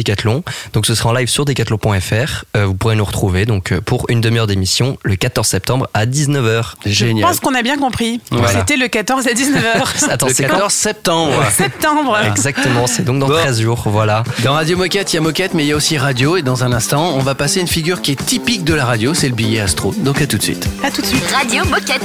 Donc 0.74 0.86
ce 0.86 0.96
sera 0.96 1.10
en 1.10 1.14
live 1.14 1.28
sur 1.28 1.46
decathlon.fr. 1.46 2.46
Euh, 2.56 2.66
vous 2.66 2.74
pourrez 2.74 2.96
nous 2.96 3.06
retrouver 3.06 3.46
donc 3.46 3.72
euh, 3.72 3.82
pour 3.82 4.06
une 4.10 4.22
demi-heure 4.22 4.48
d'émission 4.48 4.98
le 5.04 5.16
14 5.16 5.48
septembre 5.48 5.90
à 5.94 6.06
19h. 6.06 6.74
Je 6.86 7.22
pense 7.22 7.40
qu'on 7.40 7.56
a 7.56 7.62
bien 7.62 7.78
compris. 7.78 8.22
Voilà. 8.32 8.60
C'était 8.60 8.78
le 8.78 8.88
14 8.88 9.28
à 9.28 9.32
19h. 9.32 10.10
Attends, 10.10 10.28
le 10.28 10.34
c'est 10.34 10.44
14 10.44 10.62
quand 10.62 10.70
septembre. 10.70 11.44
Septembre. 11.52 12.18
Exactement, 12.26 12.88
c'est 12.88 13.04
donc 13.04 13.20
dans 13.20 13.30
13 13.30 13.62
jours, 13.62 13.84
voilà. 13.86 14.24
Dans 14.44 14.54
Radio 14.54 14.78
Moquette, 14.78 15.14
il 15.14 15.18
y 15.18 15.20
a 15.20 15.22
Moquette, 15.22 15.54
mais 15.54 15.64
il 15.64 15.68
y 15.68 15.72
a 15.72 15.76
aussi 15.76 15.98
Radio. 15.98 16.38
Et 16.38 16.42
dans 16.42 16.64
un 16.64 16.72
instant, 16.72 17.14
on 17.16 17.20
va 17.20 17.36
passer 17.36 17.62
une 17.62 17.68
figure 17.68 18.02
qui 18.02 18.12
est 18.12 18.26
typique 18.26 18.64
de 18.64 18.74
la 18.74 18.86
radio, 18.86 19.14
c'est 19.14 19.30
le 19.30 19.36
billet 19.36 19.60
astro. 19.60 19.94
Donc 19.98 20.22
à 20.22 20.28
tout 20.28 20.38
de 20.38 20.44
suite. 20.44 20.68
À 20.84 20.92
tout 20.92 21.02
de 21.02 21.08
suite. 21.08 21.30
Radio 21.32 21.66
Moquette. 21.66 22.04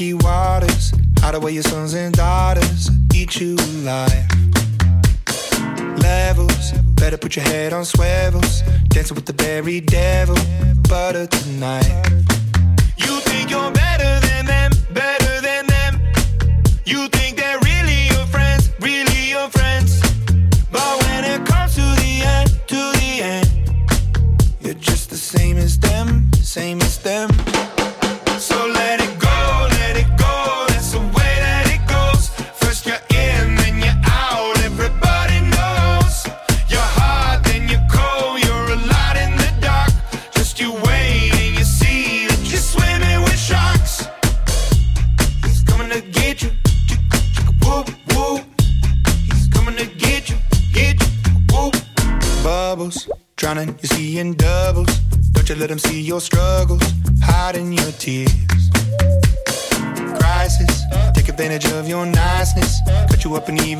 Rocky 0.00 0.14
waters. 0.14 0.92
Hide 1.18 1.34
away 1.34 1.52
your 1.52 1.62
sons 1.62 1.92
and 1.92 2.14
daughters, 2.14 2.88
eat 3.14 3.38
you 3.38 3.54
alive. 3.54 4.24
Levels, 5.98 6.72
better 6.94 7.18
put 7.18 7.36
your 7.36 7.44
head 7.44 7.74
on 7.74 7.84
swivels. 7.84 8.62
Dancing 8.88 9.14
with 9.14 9.26
the 9.26 9.34
very 9.34 9.80
devil, 9.80 10.36
butter 10.88 11.26
tonight. 11.26 12.24
You 12.96 13.20
think 13.20 13.50
you're 13.50 13.72
better 13.72 14.26
than 14.26 14.46
them, 14.46 14.72
better 14.94 15.40
than 15.42 15.66
them. 15.66 16.00
You 16.86 17.08
think 17.08 17.39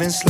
even 0.01 0.11
slow. 0.11 0.30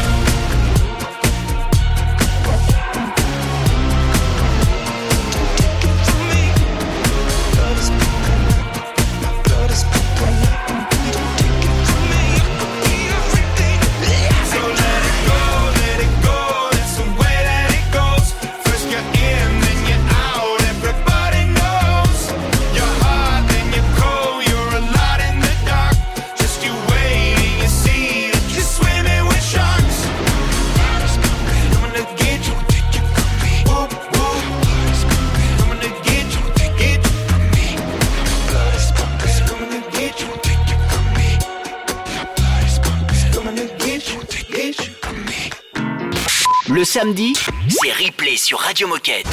Le 46.81 46.85
samedi, 46.85 47.33
c'est 47.69 47.91
replay 47.91 48.37
sur 48.37 48.57
Radio 48.57 48.87
Moquette. 48.87 49.27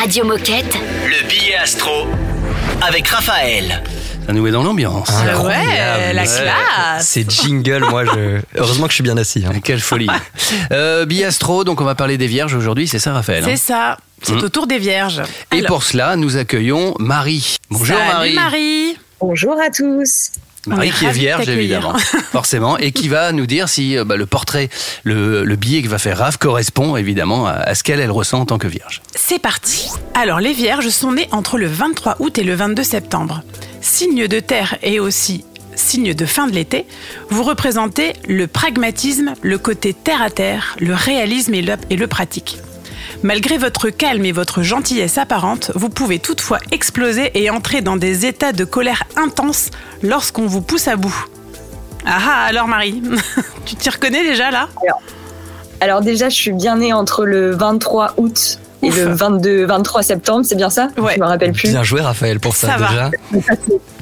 Radio 0.00 0.24
Moquette. 0.24 0.78
Le 1.04 1.28
billet 1.28 1.56
astro 1.56 2.06
avec 2.80 3.08
Raphaël. 3.08 3.82
Ça 4.24 4.32
nous 4.32 4.40
met 4.44 4.52
dans 4.52 4.62
l'ambiance. 4.62 5.08
Ouais, 5.44 6.12
la 6.12 6.22
classe. 6.22 7.08
C'est 7.08 7.28
jingle, 7.28 7.80
moi 7.90 8.04
je. 8.04 8.40
Heureusement 8.56 8.84
que 8.86 8.90
je 8.92 8.94
suis 8.94 9.02
bien 9.02 9.16
assis. 9.16 9.42
hein. 9.44 9.58
Quelle 9.64 9.80
folie. 9.80 10.06
euh, 10.70 11.04
Biastro, 11.06 11.64
donc 11.64 11.80
on 11.80 11.84
va 11.84 11.96
parler 11.96 12.18
des 12.18 12.28
vierges 12.28 12.54
aujourd'hui, 12.54 12.86
c'est 12.86 13.00
ça 13.00 13.12
Raphaël 13.14 13.42
hein 13.42 13.48
C'est 13.50 13.56
ça. 13.56 13.96
C'est 14.22 14.34
Mm. 14.34 14.44
au 14.44 14.48
tour 14.48 14.68
des 14.68 14.78
vierges. 14.78 15.22
Et 15.50 15.56
Alors, 15.58 15.66
pour 15.66 15.82
cela, 15.82 16.14
nous 16.14 16.36
accueillons 16.36 16.94
Marie. 17.00 17.56
Bonjour 17.68 17.96
salut 17.96 18.08
Marie. 18.12 18.34
Marie. 18.34 18.98
Bonjour 19.18 19.56
à 19.60 19.70
tous. 19.70 20.30
Marie 20.66 20.90
qui 20.90 21.04
est 21.04 21.10
vierge 21.12 21.48
évidemment, 21.48 21.94
forcément, 22.32 22.78
et 22.78 22.92
qui 22.92 23.08
va 23.08 23.32
nous 23.32 23.46
dire 23.46 23.68
si 23.68 23.96
euh, 23.96 24.04
bah, 24.04 24.16
le 24.16 24.26
portrait, 24.26 24.68
le, 25.02 25.44
le 25.44 25.56
billet 25.56 25.82
que 25.82 25.88
va 25.88 25.98
faire 25.98 26.18
Raph 26.18 26.36
correspond 26.36 26.96
évidemment 26.96 27.46
à, 27.46 27.52
à 27.52 27.74
ce 27.74 27.82
qu'elle 27.82 28.00
elle 28.00 28.10
ressent 28.10 28.40
en 28.40 28.46
tant 28.46 28.58
que 28.58 28.68
vierge. 28.68 29.02
C'est 29.14 29.40
parti. 29.40 29.88
Alors, 30.14 30.40
les 30.40 30.52
vierges 30.52 30.88
sont 30.88 31.12
nées 31.12 31.28
entre 31.32 31.58
le 31.58 31.66
23 31.66 32.16
août 32.20 32.38
et 32.38 32.44
le 32.44 32.54
22 32.54 32.82
septembre. 32.82 33.42
Signe 33.80 34.26
de 34.26 34.40
terre 34.40 34.76
et 34.82 35.00
aussi 35.00 35.44
signe 35.76 36.14
de 36.14 36.26
fin 36.26 36.46
de 36.46 36.52
l'été, 36.52 36.86
vous 37.30 37.42
représentez 37.42 38.14
le 38.28 38.46
pragmatisme, 38.46 39.34
le 39.42 39.58
côté 39.58 39.92
terre 39.92 40.22
à 40.22 40.30
terre, 40.30 40.76
le 40.78 40.94
réalisme 40.94 41.54
et 41.54 41.62
le, 41.62 41.74
et 41.90 41.96
le 41.96 42.06
pratique. 42.06 42.58
Malgré 43.24 43.56
votre 43.56 43.88
calme 43.88 44.26
et 44.26 44.32
votre 44.32 44.60
gentillesse 44.60 45.16
apparente, 45.16 45.70
vous 45.74 45.88
pouvez 45.88 46.18
toutefois 46.18 46.58
exploser 46.72 47.30
et 47.32 47.48
entrer 47.48 47.80
dans 47.80 47.96
des 47.96 48.26
états 48.26 48.52
de 48.52 48.66
colère 48.66 49.04
intense 49.16 49.70
lorsqu'on 50.02 50.44
vous 50.44 50.60
pousse 50.60 50.88
à 50.88 50.96
bout. 50.96 51.24
Ah 52.04 52.18
ah, 52.20 52.44
alors 52.46 52.68
Marie, 52.68 53.02
tu 53.64 53.76
t'y 53.76 53.88
reconnais 53.88 54.22
déjà 54.24 54.50
là? 54.50 54.68
Alors, 54.82 55.02
alors 55.80 56.00
déjà, 56.02 56.28
je 56.28 56.34
suis 56.34 56.52
bien 56.52 56.76
née 56.76 56.92
entre 56.92 57.24
le 57.24 57.52
23 57.52 58.12
août 58.18 58.58
et 58.82 58.90
le 58.90 59.14
22, 59.14 59.64
23 59.64 60.02
septembre, 60.02 60.44
c'est 60.46 60.54
bien 60.56 60.68
ça? 60.68 60.88
Je 60.94 61.00
me 61.00 61.24
rappelle 61.24 61.52
plus. 61.52 61.70
Bien 61.70 61.82
joué, 61.82 62.02
Raphaël, 62.02 62.40
pour 62.40 62.54
ça, 62.54 62.72
Ça 62.72 62.76
va. 62.76 63.10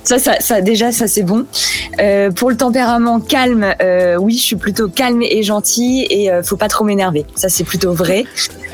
Ça, 0.04 0.18
ça, 0.18 0.40
ça, 0.40 0.60
déjà, 0.60 0.92
ça 0.92 1.06
c'est 1.06 1.22
bon. 1.22 1.46
Euh, 2.00 2.30
pour 2.30 2.50
le 2.50 2.56
tempérament 2.56 3.20
calme, 3.20 3.74
euh, 3.82 4.16
oui, 4.16 4.36
je 4.36 4.42
suis 4.42 4.56
plutôt 4.56 4.88
calme 4.88 5.22
et 5.22 5.42
gentille 5.42 6.06
et 6.10 6.30
euh, 6.30 6.42
faut 6.42 6.56
pas 6.56 6.68
trop 6.68 6.84
m'énerver. 6.84 7.24
Ça 7.34 7.48
c'est 7.48 7.64
plutôt 7.64 7.92
vrai. 7.92 8.24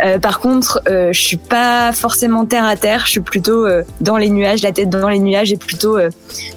Euh, 0.04 0.18
par 0.18 0.40
contre, 0.40 0.80
euh, 0.88 1.12
je 1.12 1.20
suis 1.20 1.36
pas 1.36 1.92
forcément 1.92 2.46
terre 2.46 2.64
à 2.64 2.76
terre. 2.76 3.02
Je 3.06 3.12
suis 3.12 3.20
plutôt 3.20 3.66
euh, 3.66 3.82
dans 4.00 4.16
les 4.16 4.30
nuages, 4.30 4.62
la 4.62 4.72
tête 4.72 4.88
dans 4.90 5.08
les 5.08 5.18
nuages 5.18 5.52
et 5.52 5.56
plutôt 5.56 5.98
euh, 5.98 6.10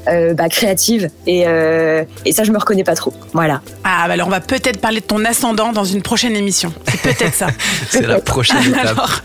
euh, 0.08 0.34
bah, 0.34 0.50
créative. 0.50 1.10
Et, 1.28 1.44
euh, 1.48 2.04
et 2.26 2.32
ça, 2.32 2.44
je 2.44 2.52
me 2.52 2.58
reconnais 2.58 2.84
pas 2.84 2.96
trop. 2.96 3.14
Voilà. 3.34 3.62
Ah, 3.84 4.06
bah 4.08 4.14
alors 4.14 4.28
on 4.28 4.32
va 4.32 4.42
peut-être 4.42 4.80
parler 4.80 5.00
de 5.00 5.06
ton 5.06 5.26
ascendant 5.26 5.72
dans 5.72 5.84
une 5.84 6.02
prochaine 6.02 6.36
émission. 6.36 6.74
C'est 6.88 7.02
peut-être 7.02 7.34
ça. 7.34 7.48
C'est 7.90 8.06
la 8.06 8.20
prochaine 8.20 8.64
étape. 8.68 8.86
Alors, 8.86 9.22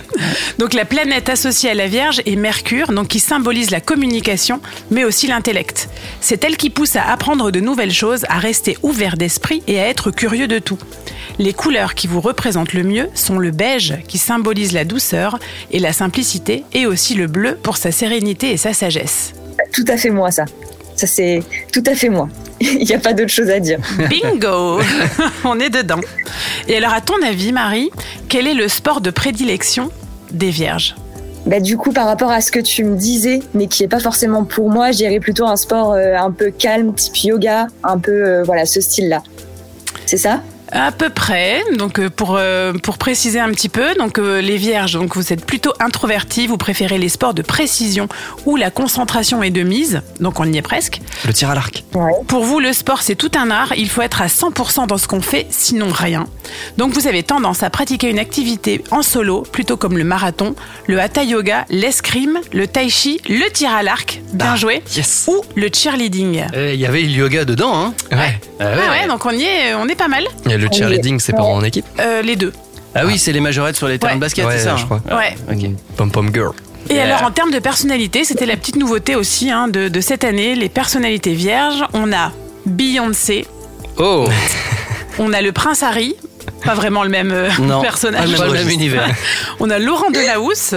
donc 0.59 0.75
la 0.75 0.85
planète 0.85 1.29
associée 1.29 1.71
à 1.71 1.75
la 1.75 1.87
Vierge 1.87 2.23
est 2.25 2.37
Mercure, 2.37 2.93
donc 2.93 3.09
qui 3.09 3.21
symbolise 3.21 3.71
la 3.71 3.81
communication, 3.81 4.61
mais 4.91 5.05
aussi 5.05 5.27
l'intellect. 5.37 5.90
C'est 6.20 6.44
elle 6.44 6.57
qui 6.57 6.70
pousse 6.70 6.96
à 6.96 7.05
apprendre 7.05 7.51
de 7.51 7.61
nouvelles 7.61 7.92
choses, 7.92 8.25
à 8.31 8.38
rester 8.38 8.79
ouvert 8.83 9.18
d'esprit 9.18 9.62
et 9.66 9.79
à 9.79 9.87
être 9.87 10.11
curieux 10.11 10.49
de 10.49 10.59
tout. 10.59 10.79
Les 11.38 11.53
couleurs 11.53 11.94
qui 11.94 12.07
vous 12.07 12.22
représentent 12.22 12.72
le 12.72 12.83
mieux 12.83 13.11
sont 13.14 13.38
le 13.38 13.51
beige, 13.51 13.99
qui 14.09 14.16
symbolise 14.16 14.72
la 14.72 14.87
douceur 14.87 15.38
et 15.70 15.79
la 15.79 15.92
simplicité, 15.92 16.64
et 16.72 16.87
aussi 16.87 17.14
le 17.14 17.27
bleu 17.27 17.59
pour 17.62 17.77
sa 17.77 17.92
sérénité 17.92 18.51
et 18.51 18.57
sa 18.57 18.72
sagesse. 18.72 19.35
Tout 19.75 19.85
à 19.88 19.99
fait 19.99 20.11
moi, 20.11 20.31
ça. 20.31 20.46
Ça 20.94 21.07
c'est 21.07 21.42
tout 21.70 21.85
à 21.85 21.94
fait 21.94 22.09
moi. 22.09 22.29
Il 22.61 22.87
n'y 22.87 22.94
a 22.94 22.99
pas 22.99 23.12
d'autre 23.12 23.31
chose 23.31 23.51
à 23.51 23.61
dire. 23.61 23.79
Bingo 24.09 24.81
On 25.44 25.61
est 25.61 25.68
dedans. 25.68 26.01
Et 26.66 26.77
alors, 26.79 26.94
à 26.94 27.03
ton 27.03 27.20
avis, 27.22 27.53
Marie, 27.53 27.90
quel 28.31 28.46
est 28.46 28.55
le 28.55 28.68
sport 28.68 29.03
de 29.03 29.11
prédilection 29.11 29.90
des 30.31 30.49
Vierges? 30.49 30.94
Bah, 31.47 31.61
du 31.61 31.77
coup, 31.77 31.93
par 31.93 32.07
rapport 32.07 32.33
à 32.33 32.41
ce 32.41 32.51
que 32.51 32.59
tu 32.59 32.83
me 32.83 32.97
disais, 32.97 33.41
mais 33.55 33.69
qui 33.69 33.85
est 33.85 33.89
pas 33.89 34.01
forcément 34.01 34.45
pour 34.45 34.69
moi, 34.69 34.91
je 34.91 34.97
dirais 34.97 35.21
plutôt 35.21 35.47
un 35.47 35.55
sport 35.55 35.93
euh, 35.93 36.17
un 36.17 36.33
peu 36.33 36.51
calme, 36.51 36.93
type 36.93 37.17
yoga, 37.19 37.69
un 37.85 37.99
peu, 37.99 38.11
euh, 38.11 38.43
voilà, 38.43 38.67
ce 38.67 38.81
style-là. 38.81 39.23
C'est 40.07 40.17
ça? 40.17 40.43
À 40.72 40.90
peu 40.92 41.11
près. 41.11 41.62
Donc 41.79 41.98
euh, 41.98 42.11
pour 42.11 42.37
euh, 42.38 42.72
pour 42.72 42.98
préciser 42.98 43.38
un 43.38 43.50
petit 43.50 43.68
peu, 43.68 43.94
donc 43.94 44.18
euh, 44.18 44.40
les 44.40 44.57
vierges, 44.57 44.94
donc 44.94 45.14
vous 45.16 45.33
êtes 45.33 45.44
plutôt 45.46 45.72
introvertis, 45.81 46.46
vous 46.46 46.57
préférez 46.57 46.98
les 46.98 47.09
sports 47.09 47.35
de 47.35 47.42
précision 47.42 48.09
où 48.46 48.57
la 48.57 48.70
concentration 48.70 49.42
est 49.42 49.50
de 49.50 49.62
mise. 49.62 50.02
Donc 50.20 50.40
on 50.40 50.44
y 50.44 50.57
est 50.57 50.62
presque. 50.62 51.00
Le 51.24 51.33
tir 51.33 51.50
à 51.50 51.55
l'arc. 51.55 51.85
Pour 52.26 52.44
vous, 52.44 52.59
le 52.61 52.72
sport, 52.72 53.02
c'est 53.02 53.14
tout 53.14 53.31
un 53.37 53.50
art. 53.50 53.72
Il 53.76 53.88
faut 53.88 54.02
être 54.02 54.22
à 54.22 54.26
100% 54.26 54.87
dans 54.88 54.98
ce 54.98 55.07
qu'on 55.09 55.20
fait, 55.22 55.46
sinon 55.50 55.88
rien. 55.90 56.26
Donc 56.76 56.92
vous 56.92 57.07
avez 57.07 57.22
tendance 57.22 57.62
à 57.62 57.70
pratiquer 57.70 58.09
une 58.11 58.18
activité 58.18 58.83
en 58.90 59.02
solo, 59.02 59.42
plutôt 59.42 59.76
comme 59.76 59.96
le 59.96 60.05
marathon, 60.05 60.55
le 60.87 61.00
hatha 61.00 61.22
yoga, 61.22 61.64
l'escrime, 61.70 62.40
le 62.52 62.66
tai 62.66 62.88
chi, 62.90 63.20
le 63.29 63.48
tir 63.50 63.70
à 63.70 63.83
l'arc, 63.83 64.20
bien 64.33 64.57
joué, 64.57 64.83
ou 65.29 65.42
le 65.55 65.68
cheerleading. 65.72 66.44
Eh, 66.55 66.74
Il 66.74 66.81
y 66.81 66.87
avait 66.87 67.02
le 67.02 67.09
yoga 67.09 67.44
dedans, 67.44 67.74
hein 67.74 67.94
Ouais. 68.12 68.38
Ah 68.59 68.64
ouais, 68.64 68.72
Ah 68.87 68.90
ouais, 68.90 69.00
ouais. 69.02 69.09
donc 69.09 69.24
on 69.26 69.31
y 69.33 69.42
est, 69.44 69.74
on 69.74 69.87
est 69.88 69.94
pas 69.96 70.09
mal. 70.09 70.24
Et 70.48 70.56
le 70.57 70.69
cheerleading, 70.73 71.21
c'est 71.21 71.33
pas 71.33 71.42
en 71.42 71.62
équipe 71.64 71.85
Euh, 72.01 72.23
les 72.23 72.37
deux. 72.37 72.53
Ah 72.95 73.05
oui, 73.05 73.19
c'est 73.19 73.33
les 73.33 73.40
majorettes 73.40 73.77
sur 73.77 73.88
les 73.88 73.99
terrains 73.99 74.14
de 74.16 74.21
basket, 74.21 74.45
Ouais, 74.47 74.57
c'est 74.59 74.64
ça 74.64 74.77
je 74.77 74.83
hein 74.85 75.01
crois. 75.01 75.16
Ouais. 75.19 75.35
Ok. 75.53 75.71
Pom 75.97 76.11
Pom 76.11 76.31
Girl. 76.33 76.53
Et 76.88 76.95
Yeah. 76.95 77.05
alors 77.16 77.25
en 77.29 77.31
termes 77.33 77.51
de 77.51 77.59
personnalité, 77.59 78.25
c'était 78.25 78.47
la 78.47 78.57
petite 78.57 78.77
nouveauté 78.77 79.16
aussi 79.16 79.51
hein, 79.51 79.66
de, 79.69 79.88
de 79.88 80.01
cette 80.01 80.23
année, 80.25 80.55
les 80.55 80.69
personnalités 80.69 81.35
vierges. 81.35 81.85
On 81.92 82.13
a 82.13 82.33
Beyoncé, 82.65 83.46
Oh 83.98 84.29
on 85.19 85.33
a 85.33 85.40
le 85.42 85.52
prince 85.52 85.83
Harry 85.83 86.15
Pas 86.65 86.75
vraiment 86.75 87.02
le 87.02 87.09
même 87.11 87.33
euh, 87.33 87.48
Non, 87.61 87.81
personnage. 87.83 88.37
pas 88.37 88.46
le 88.46 88.52
même 88.52 88.69
univers. 88.71 89.09
On 89.61 89.69
a 89.71 89.79
Laurent 89.79 90.11
Delahousse, 90.11 90.75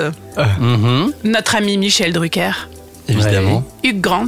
Mhm. 0.60 1.14
notre 1.24 1.56
ami 1.56 1.78
Michel 1.78 2.12
Drucker, 2.14 2.52
Évidemment. 3.08 3.64
Hugh 3.84 4.00
Grant. 4.02 4.28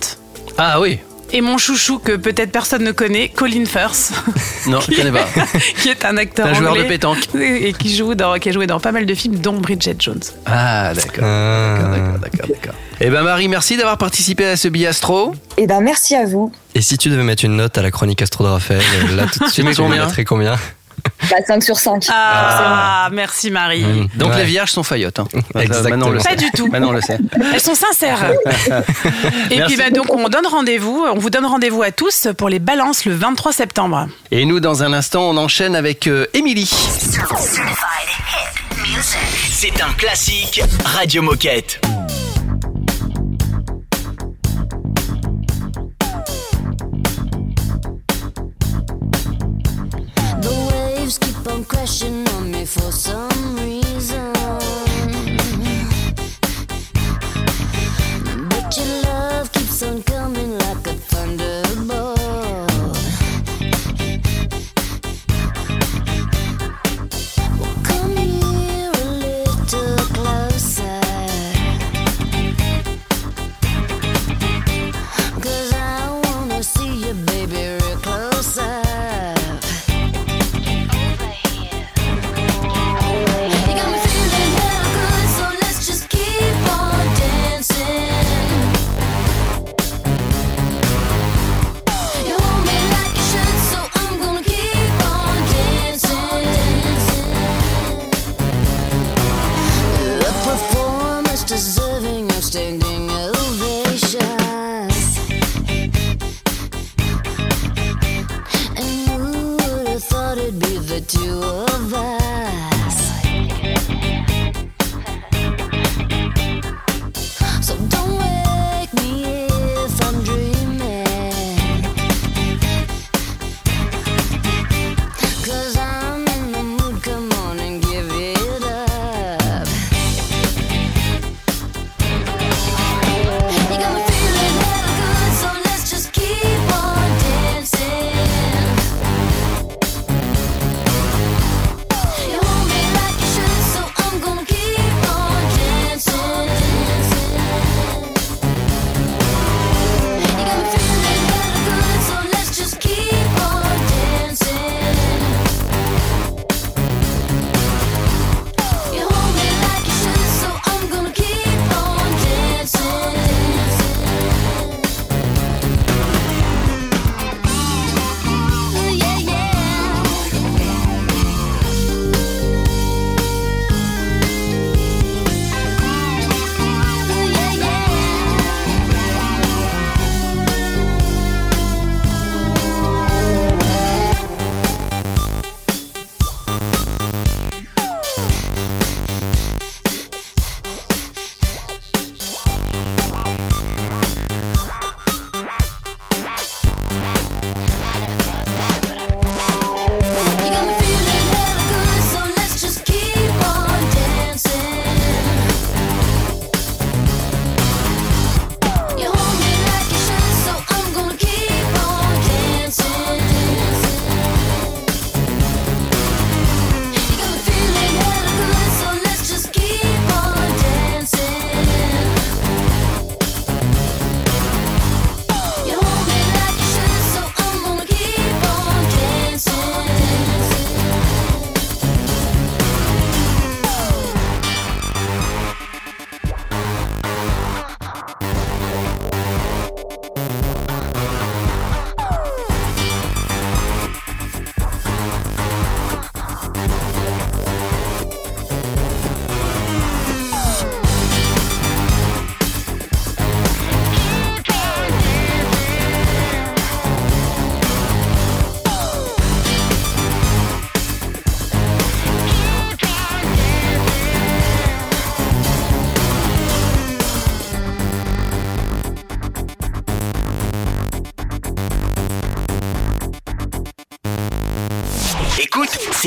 Ah 0.57 0.79
oui. 0.81 0.99
Et 1.33 1.39
mon 1.41 1.57
chouchou 1.57 1.99
que 1.99 2.13
peut-être 2.17 2.51
personne 2.51 2.83
ne 2.83 2.91
connaît, 2.91 3.29
Colin 3.29 3.65
Firth, 3.65 4.11
Non, 4.67 4.79
je 4.81 4.95
connais 4.95 5.11
pas. 5.11 5.25
qui 5.81 5.89
est 5.89 6.03
un 6.03 6.17
acteur 6.17 6.47
Un 6.47 6.53
joueur 6.53 6.73
de 6.73 6.79
anglais 6.79 6.89
pétanque. 6.89 7.29
et 7.39 7.71
qui 7.73 7.95
joue 7.95 8.15
dans, 8.15 8.37
qui 8.37 8.49
a 8.49 8.51
joué 8.51 8.67
dans 8.67 8.79
pas 8.81 8.91
mal 8.91 9.05
de 9.05 9.13
films, 9.15 9.35
dont 9.35 9.53
Bridget 9.53 9.95
Jones. 9.97 10.19
Ah, 10.45 10.93
d'accord. 10.93 11.23
D'accord, 11.23 11.89
d'accord, 11.89 12.19
d'accord, 12.19 12.47
d'accord. 12.49 12.75
Eh 12.99 13.09
ben 13.09 13.23
Marie, 13.23 13.47
merci 13.47 13.77
d'avoir 13.77 13.97
participé 13.97 14.45
à 14.45 14.57
ce 14.57 14.67
biastro. 14.67 15.33
Et 15.57 15.67
ben 15.67 15.79
merci 15.81 16.15
à 16.15 16.25
vous. 16.25 16.51
Et 16.75 16.81
si 16.81 16.97
tu 16.97 17.09
devais 17.09 17.23
mettre 17.23 17.45
une 17.45 17.55
note 17.55 17.77
à 17.77 17.81
la 17.81 17.91
chronique 17.91 18.21
Astro 18.21 18.43
de 18.43 18.49
Raphaël, 18.49 18.81
là 19.15 19.25
tout 19.31 19.39
de 19.39 19.45
Tu 19.51 19.51
suite, 19.63 19.73
tu 19.73 19.81
mettrais 19.83 20.25
combien? 20.25 20.57
Bah, 21.29 21.37
5 21.47 21.63
sur 21.63 21.77
5. 21.79 22.07
Ah, 22.11 23.09
merci 23.11 23.51
Marie. 23.51 23.85
Donc 24.15 24.31
Ouais. 24.31 24.37
les 24.37 24.43
vierges 24.45 24.71
sont 24.71 24.83
faillottes. 24.83 25.19
Hein. 25.19 25.27
Exactement. 25.59 25.89
Maintenant, 25.89 26.07
on 26.07 26.11
le 26.11 26.17
Pas 26.19 26.29
sait. 26.31 26.35
du 26.35 26.51
tout. 26.51 26.67
Maintenant 26.67 26.89
on 26.89 26.93
le 26.93 27.01
sait. 27.01 27.17
Elles 27.53 27.59
sont 27.61 27.75
sincères. 27.75 28.31
Et 29.51 29.57
Merci. 29.57 29.75
puis 29.75 29.83
bah, 29.83 29.89
donc 29.91 30.13
on 30.13 30.27
donne 30.29 30.47
rendez-vous, 30.47 31.05
on 31.13 31.17
vous 31.19 31.29
donne 31.29 31.45
rendez-vous 31.45 31.83
à 31.83 31.91
tous 31.91 32.27
pour 32.37 32.49
les 32.49 32.59
balances 32.59 33.05
le 33.05 33.13
23 33.15 33.53
septembre. 33.53 34.07
Et 34.31 34.45
nous, 34.45 34.59
dans 34.59 34.83
un 34.83 34.93
instant, 34.93 35.23
on 35.23 35.37
enchaîne 35.37 35.75
avec 35.75 36.07
euh, 36.07 36.25
Émilie. 36.33 36.71
C'est 39.51 39.81
un 39.81 39.93
classique 39.93 40.61
Radio 40.85 41.21
Moquette. 41.21 41.79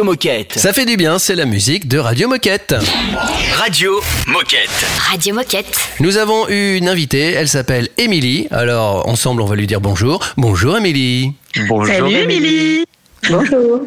Radio 0.00 0.12
Moquette. 0.12 0.58
Ça 0.58 0.72
fait 0.72 0.86
du 0.86 0.96
bien, 0.96 1.18
c'est 1.18 1.34
la 1.34 1.44
musique 1.44 1.86
de 1.86 1.98
Radio 1.98 2.26
Moquette. 2.26 2.74
Radio 3.52 4.00
Moquette. 4.26 4.70
Radio 5.10 5.34
Moquette. 5.34 5.78
Nous 6.00 6.16
avons 6.16 6.48
eu 6.48 6.78
une 6.78 6.88
invitée, 6.88 7.32
elle 7.32 7.48
s'appelle 7.48 7.90
Émilie. 7.98 8.48
Alors, 8.50 9.06
ensemble, 9.06 9.42
on 9.42 9.44
va 9.44 9.56
lui 9.56 9.66
dire 9.66 9.82
bonjour. 9.82 10.26
Bonjour 10.38 10.78
Émilie. 10.78 11.34
Salut 11.54 12.14
Émilie 12.14 12.86
Bonjour. 13.28 13.82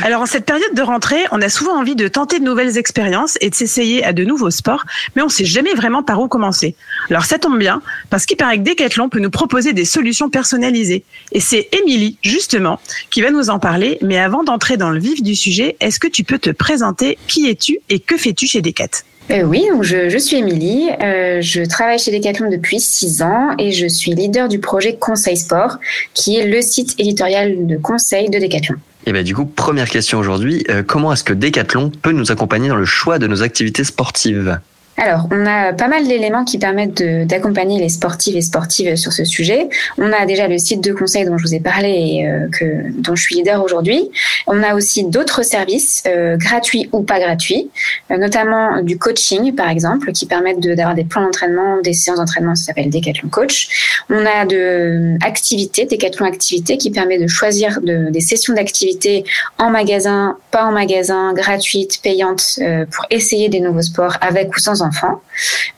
Alors 0.00 0.22
en 0.22 0.26
cette 0.26 0.46
période 0.46 0.74
de 0.74 0.82
rentrée, 0.82 1.22
on 1.32 1.42
a 1.42 1.50
souvent 1.50 1.78
envie 1.78 1.94
de 1.94 2.08
tenter 2.08 2.38
de 2.38 2.44
nouvelles 2.44 2.78
expériences 2.78 3.36
et 3.42 3.50
de 3.50 3.54
s'essayer 3.54 4.02
à 4.04 4.12
de 4.12 4.24
nouveaux 4.24 4.50
sports, 4.50 4.84
mais 5.14 5.22
on 5.22 5.28
sait 5.28 5.44
jamais 5.44 5.74
vraiment 5.74 6.02
par 6.02 6.20
où 6.20 6.28
commencer. 6.28 6.74
Alors 7.10 7.24
ça 7.24 7.38
tombe 7.38 7.58
bien, 7.58 7.82
parce 8.08 8.24
qu'il 8.24 8.38
paraît 8.38 8.58
que 8.58 8.62
Decathlon 8.62 9.10
peut 9.10 9.18
nous 9.18 9.30
proposer 9.30 9.74
des 9.74 9.84
solutions 9.84 10.30
personnalisées. 10.30 11.04
Et 11.32 11.40
c'est 11.40 11.68
Émilie, 11.72 12.16
justement, 12.22 12.80
qui 13.10 13.20
va 13.20 13.30
nous 13.30 13.50
en 13.50 13.58
parler. 13.58 13.98
Mais 14.00 14.18
avant 14.18 14.44
d'entrer 14.44 14.76
dans 14.76 14.90
le 14.90 14.98
vif 14.98 15.22
du 15.22 15.34
sujet, 15.34 15.76
est-ce 15.80 16.00
que 16.00 16.08
tu 16.08 16.24
peux 16.24 16.38
te 16.38 16.50
présenter? 16.50 17.18
Qui 17.26 17.50
es-tu 17.50 17.78
et 17.90 18.00
que 18.00 18.16
fais-tu 18.16 18.46
chez 18.46 18.62
Decat 18.62 19.04
Euh, 19.30 19.42
oui, 19.42 19.66
donc 19.70 19.82
je, 19.82 20.16
suis 20.16 20.36
Émilie, 20.36 20.88
euh, 21.02 21.40
je 21.42 21.62
travaille 21.62 21.98
chez 21.98 22.12
Decathlon 22.12 22.50
depuis 22.50 22.80
six 22.80 23.20
ans 23.20 23.50
et 23.58 23.72
je 23.72 23.86
suis 23.86 24.14
leader 24.14 24.48
du 24.48 24.58
projet 24.58 24.96
Conseil 24.96 25.36
Sport, 25.36 25.78
qui 26.14 26.38
est 26.38 26.46
le 26.46 26.62
site 26.62 26.98
éditorial 26.98 27.66
de 27.66 27.76
conseil 27.76 28.30
de 28.30 28.38
Decathlon. 28.38 28.76
Et 29.04 29.12
ben 29.12 29.24
du 29.24 29.34
coup, 29.34 29.46
première 29.46 29.88
question 29.88 30.18
aujourd'hui, 30.18 30.64
euh, 30.70 30.82
comment 30.82 31.12
est-ce 31.12 31.24
que 31.24 31.32
Decathlon 31.32 31.90
peut 31.90 32.12
nous 32.12 32.30
accompagner 32.30 32.68
dans 32.68 32.76
le 32.76 32.84
choix 32.84 33.18
de 33.18 33.26
nos 33.26 33.42
activités 33.42 33.84
sportives? 33.84 34.60
Alors, 34.98 35.26
on 35.30 35.46
a 35.46 35.72
pas 35.72 35.88
mal 35.88 36.06
d'éléments 36.06 36.44
qui 36.44 36.58
permettent 36.58 37.02
d'accompagner 37.26 37.80
les 37.80 37.88
sportifs 37.88 38.36
et 38.36 38.42
sportives 38.42 38.94
sur 38.96 39.12
ce 39.12 39.24
sujet. 39.24 39.68
On 39.96 40.12
a 40.12 40.26
déjà 40.26 40.48
le 40.48 40.58
site 40.58 40.82
de 40.84 40.92
conseil 40.92 41.24
dont 41.24 41.38
je 41.38 41.44
vous 41.44 41.54
ai 41.54 41.60
parlé 41.60 41.88
et 41.88 42.28
euh, 42.28 42.46
que, 42.50 42.90
dont 43.00 43.16
je 43.16 43.22
suis 43.22 43.36
leader 43.36 43.64
aujourd'hui. 43.64 44.10
On 44.46 44.62
a 44.62 44.74
aussi 44.74 45.04
d'autres 45.04 45.42
services, 45.42 46.02
euh, 46.06 46.36
gratuits 46.36 46.90
ou 46.92 47.02
pas 47.02 47.18
gratuits, 47.20 47.70
euh, 48.10 48.18
notamment 48.18 48.82
du 48.82 48.98
coaching, 48.98 49.54
par 49.54 49.70
exemple, 49.70 50.12
qui 50.12 50.26
permettent 50.26 50.60
d'avoir 50.60 50.94
des 50.94 51.04
plans 51.04 51.22
d'entraînement, 51.22 51.80
des 51.80 51.94
séances 51.94 52.18
d'entraînement, 52.18 52.54
ça 52.54 52.66
s'appelle 52.66 52.90
Decathlon 52.90 53.30
Coach. 53.30 53.96
On 54.10 54.24
a 54.26 54.44
de 54.44 54.56
euh, 54.56 55.16
activités, 55.22 55.86
Decathlon 55.86 56.26
Activités, 56.26 56.76
qui 56.76 56.90
permet 56.90 57.18
de 57.18 57.26
choisir 57.26 57.80
de- 57.80 58.10
des 58.10 58.20
sessions 58.20 58.52
d'activités 58.54 59.24
en 59.58 59.70
magasin, 59.70 60.36
pas 60.50 60.64
en 60.66 60.70
magasin, 60.72 61.32
gratuites, 61.32 62.00
payantes, 62.02 62.58
euh, 62.60 62.84
pour 62.90 63.06
essayer 63.10 63.48
des 63.48 63.60
nouveaux 63.60 63.82
sports 63.82 64.18
avec 64.20 64.54
ou 64.54 64.60
sans 64.60 64.81
enfants. 64.82 65.20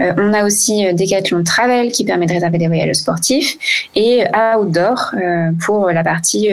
Euh, 0.00 0.12
on 0.18 0.32
a 0.32 0.44
aussi 0.44 0.86
euh, 0.86 0.92
Decathlon 0.92 1.44
Travel 1.44 1.92
qui 1.92 2.04
permet 2.04 2.26
de 2.26 2.32
réserver 2.32 2.58
des 2.58 2.66
voyages 2.66 2.96
sportifs 2.96 3.56
et 3.94 4.24
Outdoor 4.56 5.12
euh, 5.14 5.50
pour 5.64 5.90
la 5.90 6.02
partie 6.02 6.48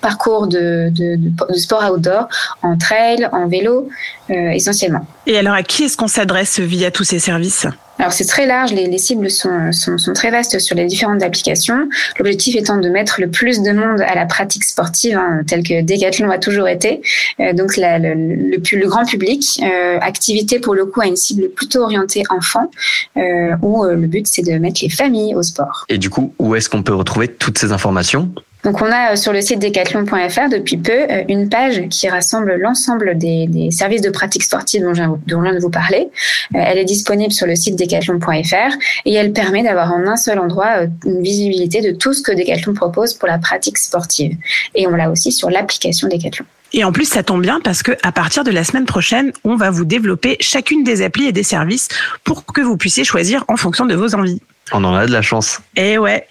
parcours 0.00 0.46
de, 0.46 0.90
de, 0.90 1.18
sport 1.56 1.92
outdoor 1.92 2.28
en 2.62 2.76
trail, 2.76 3.28
en 3.32 3.48
vélo 3.48 3.88
essentiellement. 4.28 5.06
Et 5.26 5.36
alors 5.38 5.54
à 5.54 5.62
qui 5.62 5.84
est-ce 5.84 5.96
qu'on 5.96 6.08
s'adresse 6.08 6.60
via 6.60 6.90
tous 6.90 7.04
ces 7.04 7.18
services? 7.18 7.66
Alors 8.00 8.14
c'est 8.14 8.24
très 8.24 8.46
large, 8.46 8.72
les, 8.72 8.86
les 8.86 8.96
cibles 8.96 9.30
sont, 9.30 9.72
sont, 9.72 10.12
très 10.14 10.30
vastes 10.30 10.58
sur 10.58 10.74
les 10.74 10.86
différentes 10.86 11.22
applications. 11.22 11.86
L'objectif 12.18 12.56
étant 12.56 12.78
de 12.78 12.88
mettre 12.88 13.20
le 13.20 13.28
plus 13.28 13.60
de 13.60 13.72
monde 13.72 14.00
à 14.00 14.14
la 14.14 14.24
pratique 14.24 14.64
sportive, 14.64 15.18
hein, 15.18 15.42
tel 15.46 15.62
que 15.62 15.82
Decathlon 15.82 16.30
a 16.30 16.38
toujours 16.38 16.66
été. 16.66 17.02
Euh, 17.40 17.52
donc 17.52 17.76
le, 17.76 18.54
le, 18.54 18.88
grand 18.88 19.04
public, 19.04 19.60
euh, 19.62 19.98
activité 20.00 20.60
pour 20.60 20.74
le 20.74 20.86
coup 20.86 21.02
à 21.02 21.06
une 21.08 21.16
cible 21.16 21.50
plutôt 21.50 21.82
orientée 21.82 22.22
enfant, 22.30 22.70
euh, 23.18 23.54
où 23.60 23.84
le 23.84 24.06
but 24.06 24.26
c'est 24.26 24.42
de 24.42 24.52
mettre 24.52 24.80
les 24.82 24.88
familles 24.88 25.34
au 25.34 25.42
sport. 25.42 25.84
Et 25.90 25.98
du 25.98 26.08
coup, 26.08 26.32
où 26.38 26.54
est-ce 26.54 26.70
qu'on 26.70 26.82
peut 26.82 26.94
retrouver 26.94 27.28
toutes 27.28 27.58
ces 27.58 27.70
informations? 27.70 28.32
Donc 28.64 28.82
on 28.82 28.90
a 28.92 29.12
euh, 29.12 29.16
sur 29.16 29.32
le 29.32 29.40
site 29.40 29.58
decathlon.fr 29.58 30.48
depuis 30.50 30.76
peu 30.76 30.92
euh, 30.92 31.24
une 31.28 31.48
page 31.48 31.82
qui 31.88 32.08
rassemble 32.08 32.56
l'ensemble 32.56 33.16
des, 33.16 33.46
des 33.46 33.70
services 33.70 34.02
de 34.02 34.10
pratique 34.10 34.42
sportive 34.42 34.82
dont 34.82 34.94
je, 34.94 35.00
viens- 35.02 35.18
dont 35.26 35.38
je 35.38 35.42
viens 35.44 35.54
de 35.54 35.60
vous 35.60 35.70
parler. 35.70 36.08
Euh, 36.54 36.58
Elle 36.62 36.78
est 36.78 36.84
disponible 36.84 37.32
sur 37.32 37.46
le 37.46 37.56
site 37.56 37.76
decathlon.fr 37.76 38.74
et 39.06 39.14
elle 39.14 39.32
permet 39.32 39.62
d'avoir 39.62 39.92
en 39.92 40.06
un 40.06 40.16
seul 40.16 40.38
endroit 40.38 40.82
une 41.06 41.22
visibilité 41.22 41.80
de 41.80 41.92
tout 41.92 42.12
ce 42.12 42.22
que 42.22 42.32
Decathlon 42.32 42.74
propose 42.74 43.14
pour 43.14 43.28
la 43.28 43.38
pratique 43.38 43.78
sportive. 43.78 44.36
Et 44.74 44.86
on 44.86 44.90
l'a 44.90 45.10
aussi 45.10 45.32
sur 45.32 45.50
l'application 45.50 46.08
Decathlon. 46.08 46.44
Et 46.72 46.84
en 46.84 46.92
plus, 46.92 47.06
ça 47.06 47.22
tombe 47.22 47.42
bien 47.42 47.60
parce 47.64 47.82
que 47.82 47.92
à 48.04 48.12
partir 48.12 48.44
de 48.44 48.50
la 48.50 48.62
semaine 48.62 48.84
prochaine, 48.84 49.32
on 49.42 49.56
va 49.56 49.70
vous 49.70 49.84
développer 49.84 50.36
chacune 50.40 50.84
des 50.84 51.02
applis 51.02 51.26
et 51.26 51.32
des 51.32 51.42
services 51.42 51.88
pour 52.22 52.44
que 52.44 52.60
vous 52.60 52.76
puissiez 52.76 53.02
choisir 53.04 53.44
en 53.48 53.56
fonction 53.56 53.86
de 53.86 53.94
vos 53.96 54.14
envies. 54.14 54.40
On 54.72 54.84
en 54.84 54.94
a 54.94 55.06
de 55.06 55.12
la 55.12 55.22
chance. 55.22 55.60
Et 55.74 55.98
ouais. 55.98 56.26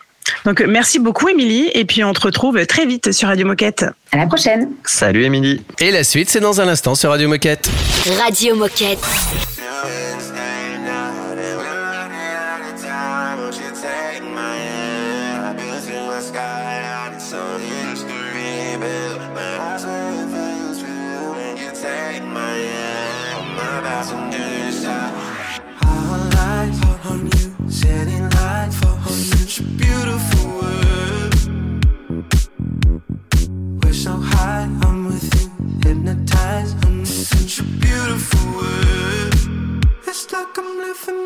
Donc 0.46 0.62
merci 0.62 1.00
beaucoup 1.00 1.30
Émilie 1.30 1.70
et 1.74 1.86
puis 1.86 2.04
on 2.04 2.14
te 2.14 2.22
retrouve 2.22 2.66
très 2.66 2.86
vite 2.86 3.12
sur 3.12 3.28
Radio 3.28 3.46
Moquette. 3.46 3.86
À 4.12 4.18
la 4.18 4.28
prochaine. 4.28 4.70
Salut 4.86 5.24
Émilie. 5.24 5.62
Et 5.80 5.92
la 5.92 6.04
suite, 6.04 6.30
c'est 6.30 6.40
dans 6.40 6.62
un 6.62 6.68
instant 6.68 6.96
sur 6.96 7.10
Radio 7.10 7.28
Moquette. 7.30 7.70
Radio 8.20 8.56
Moquette. 8.56 9.00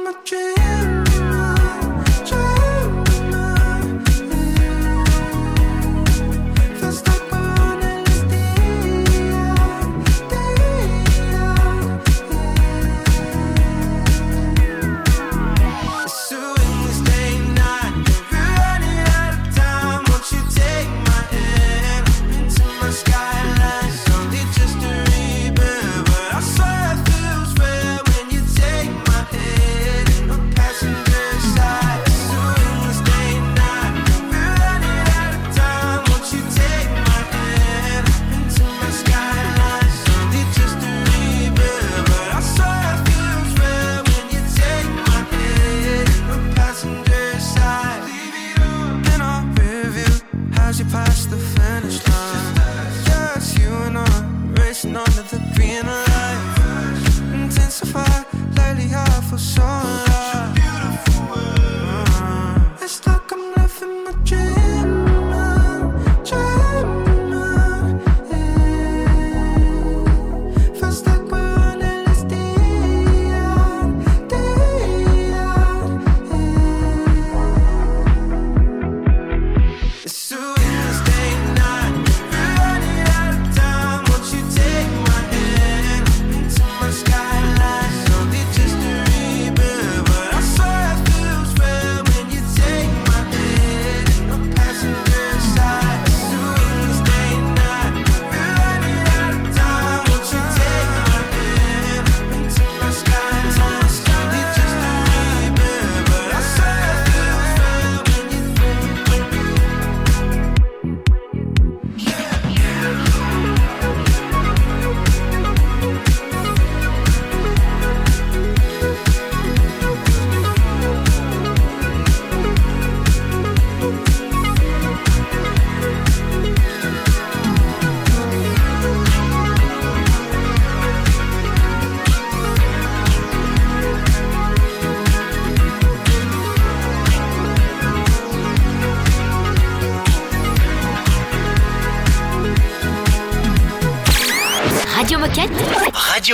my 0.04 0.14
dream. 0.26 0.53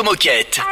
moquette. 0.09 0.68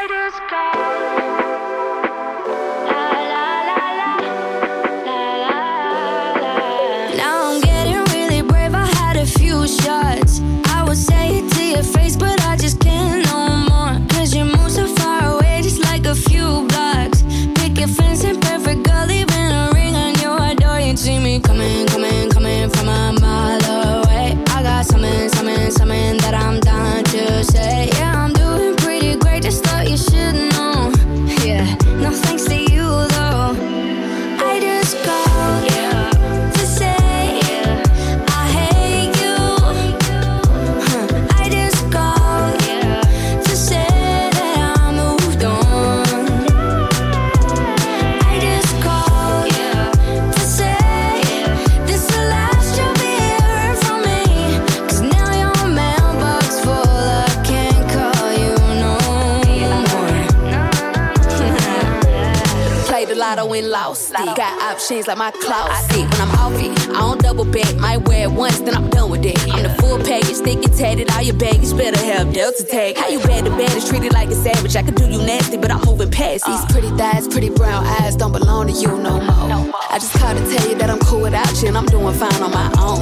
chains 64.88 65.08
like 65.08 65.18
my 65.18 65.32
clout. 65.32 65.70
I 65.70 65.82
see 65.92 66.04
when 66.04 66.22
I'm 66.22 66.32
off 66.40 66.54
I 66.54 67.00
don't 67.00 67.22
double 67.22 67.46
back. 67.46 67.76
Might 67.76 68.08
wear 68.08 68.24
it 68.24 68.32
once, 68.32 68.60
then 68.60 68.74
I'm 68.74 68.90
done 68.90 69.10
with 69.10 69.26
it. 69.26 69.38
I'm 69.52 69.64
the 69.64 69.70
full 69.82 69.98
package, 69.98 70.38
thick 70.38 70.64
and 70.64 70.74
tatted. 70.74 71.12
All 71.12 71.22
your 71.22 71.36
baggage 71.36 71.76
better 71.76 72.00
have 72.06 72.34
Delta 72.34 72.64
tag. 72.64 72.98
How 72.98 73.10
you 73.10 73.20
bad 73.20 73.46
to 73.46 73.52
bad 73.52 73.76
is 73.76 73.88
treated 73.88 74.14
like 74.14 74.30
a 74.30 74.36
savage. 74.36 74.76
I 74.76 74.84
could 74.84 74.96
do 74.96 75.06
you 75.06 75.20
nasty, 75.20 75.58
but 75.58 75.72
I'm 75.72 75.82
moving 75.82 76.10
past. 76.10 76.46
These 76.46 76.66
pretty 76.72 76.90
thighs, 76.96 77.28
pretty 77.28 77.50
brown 77.50 77.86
eyes 78.00 78.16
don't 78.16 78.32
belong 78.32 78.68
to 78.68 78.74
you 78.74 78.88
no 78.98 79.20
more. 79.20 79.74
I 79.90 80.00
just 80.00 80.14
called 80.14 80.38
to 80.38 80.44
tell 80.56 80.70
you 80.70 80.76
that 80.76 80.90
I'm 80.90 81.00
cool 81.00 81.22
without 81.22 81.52
you 81.62 81.68
and 81.68 81.78
I'm 81.78 81.86
doing 81.88 82.14
fine 82.14 82.42
on 82.42 82.52
my 82.52 82.72
own. 82.80 83.02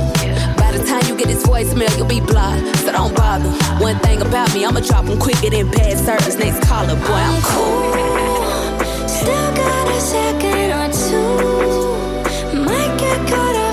By 0.58 0.72
the 0.72 0.84
time 0.86 1.06
you 1.08 1.16
get 1.18 1.28
this 1.28 1.46
voicemail, 1.46 1.96
you'll 1.98 2.08
be 2.08 2.20
blocked, 2.20 2.66
so 2.80 2.92
don't 2.92 3.16
bother. 3.16 3.50
One 3.84 4.00
thing 4.00 4.22
about 4.22 4.54
me, 4.54 4.66
I'ma 4.66 4.80
drop 4.80 5.06
them 5.06 5.20
quicker 5.20 5.50
than 5.50 5.70
bad 5.72 5.98
service. 6.00 6.36
Next 6.36 6.66
caller, 6.68 6.96
boy, 6.96 7.22
I'm 7.30 7.42
cool. 7.44 9.08
Still 9.08 9.54
got 9.54 9.88
a 9.88 10.02
second 10.02 10.45
might 12.54 12.98
get 13.00 13.30
caught 13.30 13.56
up. 13.56 13.65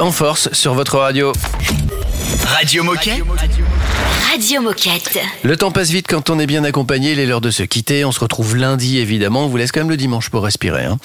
En 0.00 0.10
force 0.10 0.48
sur 0.52 0.74
votre 0.74 0.98
radio. 0.98 1.32
Radio 2.44 2.82
Moquette. 2.82 3.22
Radio 4.28 4.60
Moquette. 4.62 5.16
Le 5.44 5.56
temps 5.56 5.70
passe 5.70 5.90
vite 5.90 6.06
quand 6.08 6.28
on 6.28 6.40
est 6.40 6.46
bien 6.48 6.64
accompagné. 6.64 7.12
Il 7.12 7.20
est 7.20 7.26
l'heure 7.26 7.40
de 7.40 7.52
se 7.52 7.62
quitter. 7.62 8.04
On 8.04 8.10
se 8.10 8.18
retrouve 8.18 8.56
lundi, 8.56 8.98
évidemment. 8.98 9.44
On 9.44 9.46
vous 9.46 9.56
laisse 9.56 9.70
quand 9.70 9.78
même 9.78 9.90
le 9.90 9.96
dimanche 9.96 10.28
pour 10.28 10.42
respirer. 10.42 10.86
Hein. 10.86 10.98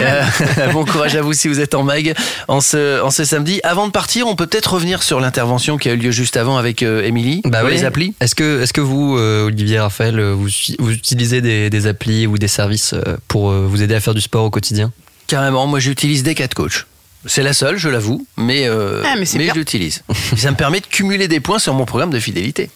Euh, 0.00 0.24
bon 0.72 0.84
courage 0.84 1.14
à 1.14 1.22
vous 1.22 1.32
si 1.32 1.46
vous 1.46 1.60
êtes 1.60 1.76
en 1.76 1.84
mag 1.84 2.12
en 2.48 2.60
ce, 2.60 3.08
samedi. 3.08 3.60
Avant 3.62 3.86
de 3.86 3.92
partir, 3.92 4.26
on 4.26 4.34
peut 4.34 4.48
peut-être 4.48 4.74
revenir 4.74 5.04
sur 5.04 5.20
l'intervention 5.20 5.76
qui 5.76 5.88
a 5.88 5.92
eu 5.92 5.96
lieu 5.96 6.10
juste 6.10 6.36
avant 6.36 6.56
avec 6.56 6.82
euh, 6.82 7.04
Émilie. 7.04 7.40
Bah 7.44 7.60
oui. 7.64 7.70
Les 7.70 7.84
applis. 7.84 8.14
Est-ce 8.18 8.34
que, 8.34 8.62
est 8.62 8.72
que 8.72 8.80
vous, 8.80 9.16
euh, 9.16 9.46
Olivier 9.46 9.78
Raphaël, 9.78 10.20
vous, 10.20 10.48
utilisez 10.90 11.40
des, 11.40 11.70
des, 11.70 11.86
applis 11.86 12.26
ou 12.26 12.36
des 12.36 12.48
services 12.48 12.96
pour 13.28 13.52
vous 13.52 13.80
aider 13.80 13.94
à 13.94 14.00
faire 14.00 14.14
du 14.14 14.22
sport 14.22 14.44
au 14.44 14.50
quotidien? 14.50 14.90
Carrément. 15.28 15.68
Moi, 15.68 15.78
j'utilise 15.78 16.24
des 16.24 16.34
4 16.34 16.54
coachs. 16.54 16.84
C'est 17.26 17.42
la 17.42 17.52
seule, 17.52 17.76
je 17.76 17.88
l'avoue, 17.88 18.26
mais, 18.36 18.66
euh, 18.68 19.02
Ah, 19.04 19.14
mais 19.18 19.24
je 19.26 19.52
l'utilise. 19.54 20.02
ça 20.36 20.50
me 20.50 20.56
permet 20.56 20.80
de 20.80 20.86
cumuler 20.86 21.28
des 21.28 21.40
points 21.40 21.58
sur 21.58 21.74
mon 21.74 21.84
programme 21.84 22.10
de 22.10 22.20
fidélité. 22.20 22.70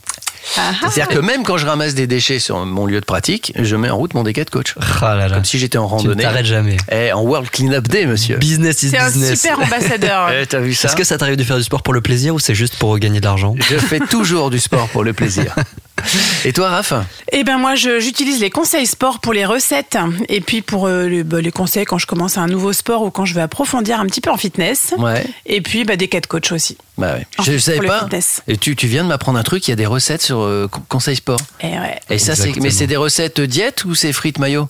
Ah, 0.58 0.72
C'est-à-dire 0.90 1.06
que 1.08 1.20
même 1.20 1.44
quand 1.44 1.56
je 1.56 1.64
ramasse 1.66 1.94
des 1.94 2.08
déchets 2.08 2.40
sur 2.40 2.66
mon 2.66 2.84
lieu 2.84 2.98
de 3.00 3.04
pratique, 3.04 3.52
je 3.56 3.76
mets 3.76 3.88
en 3.90 3.96
route 3.96 4.12
mon 4.14 4.24
D4 4.24 4.50
coach. 4.50 4.74
Ah 5.00 5.14
là 5.14 5.28
là. 5.28 5.36
Comme 5.36 5.44
si 5.44 5.56
j'étais 5.58 5.78
en 5.78 5.86
Tu 5.86 5.92
ne 5.94 5.98
randonnée. 5.98 6.22
t'arrêtes 6.24 6.46
jamais. 6.46 6.76
Eh, 6.90 7.12
en 7.12 7.22
World 7.22 7.48
Cleanup 7.50 7.86
Day, 7.86 8.06
monsieur. 8.06 8.38
Business 8.38 8.82
is 8.82 8.90
C'est 8.90 8.98
un 8.98 9.06
business. 9.06 9.40
super 9.40 9.60
ambassadeur. 9.60 10.30
Eh, 10.42 10.44
T'as 10.46 10.58
vu 10.58 10.74
ça 10.74 10.88
Est-ce 10.88 10.96
que 10.96 11.04
ça 11.04 11.16
t'arrive 11.16 11.36
de 11.36 11.44
faire 11.44 11.56
du 11.58 11.62
sport 11.62 11.82
pour 11.84 11.94
le 11.94 12.00
plaisir 12.00 12.34
ou 12.34 12.40
c'est 12.40 12.56
juste 12.56 12.74
pour 12.76 12.98
gagner 12.98 13.20
de 13.20 13.24
l'argent 13.24 13.54
Je 13.60 13.76
fais 13.76 14.00
toujours 14.00 14.50
du 14.50 14.58
sport 14.58 14.88
pour 14.88 15.04
le 15.04 15.12
plaisir. 15.12 15.54
Et 16.44 16.52
toi, 16.52 16.70
Raph 16.70 16.94
Eh 17.30 17.44
ben 17.44 17.58
moi, 17.58 17.74
j'utilise 17.74 18.40
les 18.40 18.50
conseils 18.50 18.86
sport 18.86 19.20
pour 19.20 19.32
les 19.32 19.44
recettes 19.44 19.96
et 20.28 20.40
puis 20.40 20.62
pour 20.62 20.86
euh, 20.86 21.06
les, 21.06 21.22
bah, 21.22 21.40
les 21.40 21.52
conseils 21.52 21.84
quand 21.84 21.98
je 21.98 22.06
commence 22.06 22.38
un 22.38 22.46
nouveau 22.46 22.72
sport 22.72 23.02
ou 23.02 23.10
quand 23.10 23.24
je 23.24 23.34
veux 23.34 23.40
approfondir 23.40 24.00
un 24.00 24.06
petit 24.06 24.20
peu 24.20 24.30
en 24.30 24.36
fitness. 24.36 24.94
Ouais. 24.98 25.24
Et 25.46 25.60
puis 25.60 25.84
bah, 25.84 25.96
des 25.96 26.08
quatre 26.08 26.26
coachs 26.26 26.50
aussi. 26.52 26.76
Bah 26.98 27.14
ouais. 27.14 27.26
Je, 27.38 27.52
fait, 27.52 27.58
savais 27.58 27.86
pas. 27.86 28.08
Et 28.48 28.56
tu, 28.56 28.74
tu 28.76 28.86
viens 28.86 29.04
de 29.04 29.08
m'apprendre 29.08 29.38
un 29.38 29.42
truc, 29.42 29.66
il 29.68 29.70
y 29.70 29.72
a 29.72 29.76
des 29.76 29.86
recettes 29.86 30.22
sur 30.22 30.40
euh, 30.40 30.68
Con- 30.68 30.82
Conseil 30.88 31.16
Sport. 31.16 31.40
Et 31.60 31.66
ouais. 31.68 32.00
Et 32.10 32.18
ça, 32.18 32.34
c'est, 32.34 32.54
mais 32.56 32.70
c'est 32.70 32.86
des 32.86 32.96
recettes 32.96 33.40
diète 33.40 33.84
ou 33.84 33.94
c'est 33.94 34.12
frites 34.12 34.38
maillot 34.38 34.68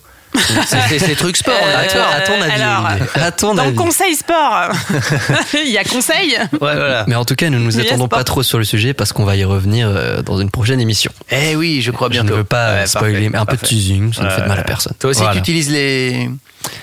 C'est 0.65 0.79
c'est- 0.89 0.99
c'est 0.99 1.15
trucs 1.15 1.37
sport, 1.37 1.53
on 1.61 1.67
est 1.67 1.95
Euh, 1.95 2.03
À 2.15 2.21
ton 2.21 2.41
avis, 2.41 2.51
alors, 2.61 2.87
À 3.15 3.31
ton 3.31 3.53
Dans 3.55 3.63
avis. 3.63 3.75
conseil 3.75 4.15
sport, 4.15 4.69
il 5.65 5.71
y 5.71 5.77
a 5.77 5.83
conseil. 5.83 6.37
Ouais, 6.53 6.57
voilà. 6.59 7.05
Mais 7.07 7.15
en 7.15 7.25
tout 7.25 7.35
cas, 7.35 7.49
ne 7.49 7.57
nous 7.57 7.71
Mais 7.75 7.81
attendons 7.87 8.05
sport. 8.05 8.19
pas 8.19 8.23
trop 8.23 8.43
sur 8.43 8.57
le 8.57 8.63
sujet 8.65 8.93
parce 8.93 9.13
qu'on 9.13 9.25
va 9.25 9.35
y 9.35 9.43
revenir 9.43 9.87
euh, 9.89 10.21
dans 10.21 10.39
une 10.39 10.49
prochaine 10.49 10.79
émission. 10.81 11.11
Eh 11.31 11.55
oui, 11.55 11.81
je 11.81 11.91
crois 11.91 12.07
Je 12.07 12.13
bientôt. 12.13 12.31
ne 12.31 12.37
veux 12.37 12.43
pas 12.43 12.73
Ouais, 12.73 12.85
spoiler, 12.87 13.13
parfait, 13.13 13.29
mais 13.31 13.37
un 13.37 13.45
peu 13.45 13.57
de 13.57 13.61
teasing, 13.61 14.13
ça 14.13 14.23
ne 14.23 14.29
fait 14.29 14.41
de 14.41 14.47
mal 14.47 14.59
à 14.59 14.63
personne. 14.63 14.93
Toi 14.99 15.11
aussi, 15.11 15.19
Voilà. 15.19 15.33
tu 15.35 15.39
utilises 15.39 15.69
les, 15.69 16.29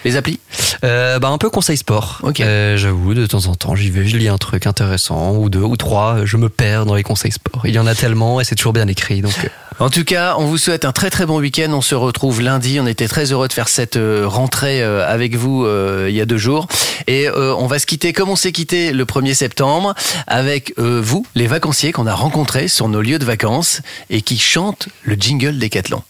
les 0.04 0.16
applis 0.16 0.38
Euh, 0.84 1.18
bah, 1.18 1.28
un 1.28 1.38
peu 1.38 1.50
conseil 1.50 1.76
sport. 1.76 2.20
Ok. 2.22 2.40
Euh, 2.40 2.76
J'avoue, 2.76 3.14
de 3.14 3.26
temps 3.26 3.46
en 3.46 3.54
temps, 3.54 3.74
j'y 3.74 3.90
vais, 3.90 4.06
je 4.06 4.16
lis 4.16 4.28
un 4.28 4.38
truc 4.38 4.66
intéressant, 4.66 5.34
ou 5.36 5.50
deux, 5.50 5.60
ou 5.60 5.76
trois, 5.76 6.24
je 6.24 6.36
me 6.36 6.48
perds 6.48 6.86
dans 6.86 6.94
les 6.94 7.02
conseils 7.02 7.32
sport. 7.32 7.62
Il 7.64 7.74
y 7.74 7.78
en 7.78 7.86
a 7.86 7.94
tellement 7.94 8.40
et 8.40 8.44
c'est 8.44 8.54
toujours 8.54 8.72
bien 8.72 8.86
écrit. 8.86 9.20
Donc, 9.20 9.34
euh, 9.44 9.48
En 9.84 9.90
tout 9.90 10.04
cas, 10.04 10.36
on 10.38 10.46
vous 10.46 10.58
souhaite 10.58 10.84
un 10.84 10.92
très 10.92 11.10
très 11.10 11.26
bon 11.26 11.38
week-end. 11.38 11.70
On 11.72 11.82
se 11.82 11.94
retrouve 11.94 12.40
lundi. 12.40 12.78
On 12.80 12.86
était 12.86 13.08
très 13.08 13.32
heureux 13.32 13.48
de 13.48 13.52
faire 13.52 13.68
cette 13.68 13.98
rentrée 14.24 14.82
avec 14.82 15.36
vous 15.36 15.64
euh, 15.64 16.06
il 16.08 16.14
y 16.14 16.20
a 16.20 16.26
deux 16.26 16.38
jours. 16.38 16.66
Et 17.06 17.28
euh, 17.28 17.54
on 17.56 17.66
va 17.66 17.78
se 17.78 17.86
quitter 17.86 18.12
comme 18.12 18.28
on 18.28 18.36
s'est 18.36 18.52
quitté 18.52 18.92
le 18.92 19.04
1er 19.04 19.34
septembre 19.34 19.94
avec 20.26 20.74
euh, 20.78 21.00
vous, 21.02 21.26
les 21.34 21.46
vacanciers 21.46 21.92
qu'on 21.92 22.06
a 22.06 22.14
rencontrés 22.14 22.68
sur 22.68 22.88
nos 22.88 23.00
lieux 23.00 23.18
de 23.18 23.24
vacances 23.24 23.80
et 24.10 24.22
qui 24.22 24.38
chantent 24.38 24.88
le 25.02 25.14
jingle 25.14 25.58
Décathlon. 25.58 26.02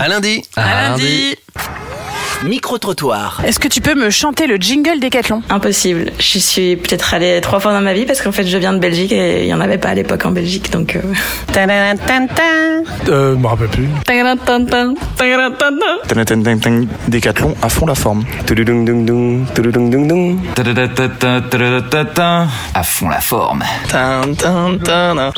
À 0.00 0.08
lundi 0.08 0.42
À 0.56 0.90
lundi. 0.90 1.36
Micro-trottoir. 2.42 3.40
Est-ce 3.46 3.58
que 3.58 3.68
tu 3.68 3.80
peux 3.80 3.94
me 3.94 4.10
chanter 4.10 4.46
le 4.46 4.56
jingle 4.56 5.00
Décathlon 5.00 5.42
Impossible. 5.48 6.12
Je 6.18 6.38
suis 6.38 6.76
peut-être 6.76 7.14
allée 7.14 7.40
trois 7.40 7.58
fois 7.58 7.72
dans 7.72 7.80
ma 7.80 7.94
vie 7.94 8.04
parce 8.04 8.20
qu'en 8.20 8.32
fait 8.32 8.46
je 8.46 8.58
viens 8.58 8.74
de 8.74 8.78
Belgique 8.78 9.12
et 9.12 9.42
il 9.42 9.46
n'y 9.46 9.54
en 9.54 9.60
avait 9.60 9.78
pas 9.78 9.90
à 9.90 9.94
l'époque 9.94 10.26
en 10.26 10.30
Belgique 10.30 10.70
donc. 10.70 10.96
Euh... 10.96 11.00
Euh, 13.08 13.36
me 13.36 13.46
rappelle 13.46 13.68
plus. 13.68 13.88
Décathlon 17.08 17.54
à 17.62 17.68
fond 17.70 17.86
la 17.86 17.94
forme. 17.94 18.24
À 22.74 22.82
fond 22.82 23.08
la 23.08 23.20
forme. 23.20 23.62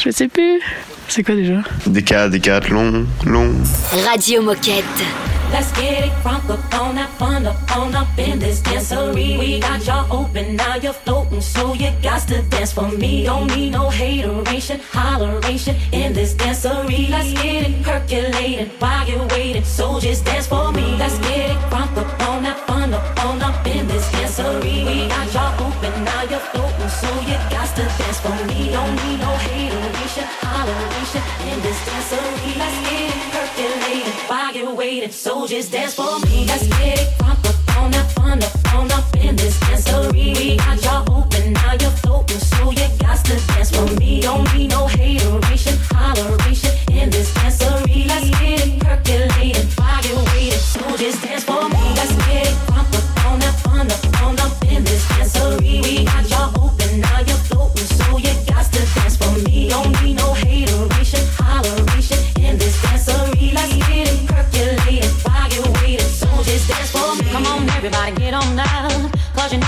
Je 0.02 0.10
sais 0.10 0.26
plus. 0.28 0.60
C'est 1.08 1.22
quoi 1.22 1.34
déjà 1.34 1.62
Déca, 1.86 2.28
décathlon, 2.28 3.06
long. 3.24 3.52
Radio 4.06 4.42
Moquette. 4.42 4.84
Let's 5.52 5.70
get 5.72 6.04
it 6.04 6.12
crunk 6.24 6.50
up 6.50 6.58
on 6.74 6.96
that 6.96 7.08
fun 7.18 7.46
up 7.46 7.56
on 7.76 7.94
up 7.94 8.08
in 8.18 8.40
this 8.40 8.60
dancery. 8.60 9.38
We 9.38 9.60
got 9.60 9.86
y'all 9.86 10.06
open, 10.10 10.56
now 10.56 10.74
you're 10.74 10.92
floating, 10.92 11.40
so 11.40 11.72
you 11.74 11.92
got 12.02 12.26
to 12.28 12.42
dance 12.50 12.72
for 12.72 12.88
me. 12.90 13.24
Don't 13.24 13.46
need 13.54 13.70
no 13.70 13.88
hateration, 13.88 14.80
holleration 14.80 15.76
in 15.92 16.12
this 16.12 16.34
dancery. 16.34 17.08
Let's 17.08 17.32
get 17.32 17.70
it 17.70 17.82
percolated 17.84 18.72
while 18.80 19.08
you're 19.08 19.26
waiting, 19.28 19.64
so 19.64 20.00
just 20.00 20.24
dance 20.24 20.48
for 20.48 20.72
me. 20.72 20.96
Let's 20.98 21.16
get 21.20 21.50
it 21.50 21.56
crunk 21.70 21.96
up 21.96 22.28
on 22.28 22.42
that 22.42 22.66
fun 22.66 22.92
up 22.92 23.24
on 23.24 23.40
up 23.40 23.64
in 23.68 23.86
this 23.86 24.04
dancery. 24.10 24.84
We 24.84 25.08
got 25.08 25.32
y'all 25.32 25.54
open, 25.64 26.04
now 26.04 26.22
you're 26.24 26.40
floating, 26.50 26.88
so 26.88 27.08
you 27.20 27.38
got 27.54 27.70
to 27.76 27.82
dance 27.82 28.18
for 28.18 28.34
me. 28.48 28.72
Don't 28.72 28.96
need 28.96 29.20
no 29.20 29.30
hateration, 29.30 29.35
Let's 32.58 32.78
get 32.90 33.14
it 33.14 33.32
percolated 33.32 34.14
while 34.28 34.52
you're 34.52 34.74
waiting, 34.74 35.10
dance 35.70 35.94
for 35.94 36.18
me. 36.26 36.44
Let's 36.46 36.66
get 36.66 37.00
it 37.00 37.08
crunk 37.18 37.46
up 37.46 37.76
on 37.78 37.90
that 37.92 38.10
fun 38.12 38.42
up 38.42 38.74
on 38.74 38.90
up 38.90 39.16
in 39.16 39.36
this 39.36 39.58
dancery. 39.60 40.36
We 40.36 40.56
got 40.56 40.82
y'all 40.82 41.18
open, 41.18 41.52
now 41.52 41.74
you're 41.80 41.90
floating, 42.02 42.38
so 42.38 42.70
you 42.72 42.88
got 42.98 43.24
to 43.26 43.36
dance 43.46 43.70
for 43.70 43.86
me. 44.00 44.22
Don't 44.22 44.52
need 44.54 44.70
no 44.70 44.86
hateration, 44.88 45.45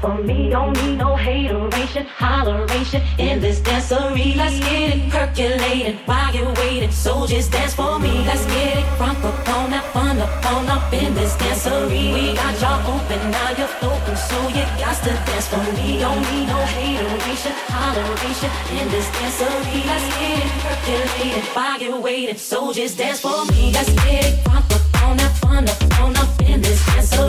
for 0.00 0.16
me. 0.22 0.50
Don't 0.50 0.72
need 0.82 0.96
no 0.96 1.14
hateration, 1.14 2.04
holleration 2.06 3.02
in 3.18 3.40
this 3.40 3.60
dancery. 3.60 4.36
Let's 4.36 4.58
get 4.58 4.96
it 4.96 5.10
percolated 5.10 5.96
while 6.06 6.34
you're 6.34 6.52
waiting. 6.54 6.90
So 6.90 7.26
just 7.26 7.52
dance 7.52 7.74
for 7.74 7.98
me. 7.98 8.24
Let's 8.24 8.44
get 8.46 8.78
it 8.78 8.84
crunk 8.96 9.22
up 9.24 9.48
on 9.48 9.70
that 9.70 9.84
fun 9.92 10.18
up 10.18 10.46
on 10.52 10.68
up 10.68 10.92
in 10.92 11.14
this 11.14 11.34
dancery. 11.36 12.14
We 12.14 12.34
got 12.34 12.60
y'all 12.60 12.80
open, 12.94 13.30
now 13.30 13.50
you're 13.58 13.74
floating. 13.78 14.16
So 14.16 14.38
you 14.48 14.64
got 14.80 14.96
to 15.04 15.12
dance 15.28 15.48
for 15.48 15.64
me. 15.76 16.00
Don't 16.00 16.20
need 16.32 16.46
no 16.46 16.60
hateration, 16.74 17.52
holleration 17.68 18.50
in 18.80 18.88
this 18.90 19.08
dancery. 19.16 19.80
Let's 19.86 20.06
get 20.18 20.38
it 20.44 20.52
percolated 20.64 21.44
while 21.54 21.80
you're 21.80 22.00
waiting. 22.00 22.36
So 22.36 22.72
just 22.72 22.98
dance 22.98 23.20
for 23.20 23.44
me. 23.52 23.72
Let's 23.72 23.92
get 24.04 24.24
it 24.24 24.44
crunk 24.44 24.70
up 24.74 25.02
on 25.04 25.16
that 25.18 25.36
fun 25.36 25.68
up 25.68 26.00
on 26.00 26.16
up 26.16 26.39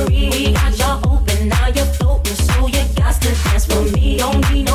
We 0.08 0.54
got 0.54 0.78
y'all 0.78 1.14
open, 1.14 1.50
now 1.50 1.68
you're 1.68 1.86
floating. 1.86 2.36
So 2.36 2.68
you 2.68 2.84
got 2.96 3.22
to 3.22 3.30
dance 3.44 3.66
for 3.66 3.82
me. 3.96 4.18
Don't 4.18 4.52
need 4.52 4.71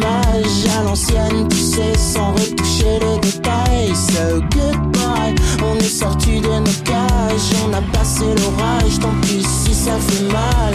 images 0.00 0.66
à 0.78 0.82
l'ancienne 0.82 1.48
poussées 1.48 1.96
sans 1.96 2.32
retoucher 2.32 2.98
les 3.00 3.18
détails. 3.20 3.94
So 3.94 4.40
goodbye, 4.50 5.34
on 5.62 5.76
est 5.76 5.82
sorti 5.82 6.40
de 6.40 6.48
nos 6.48 6.78
cages, 6.84 7.50
on 7.64 7.72
a 7.72 7.82
passé 7.92 8.24
l'orage, 8.24 8.98
tant 9.00 9.14
pis 9.22 9.44
si 9.44 9.74
ça 9.74 9.98
fait 9.98 10.32
mal. 10.32 10.74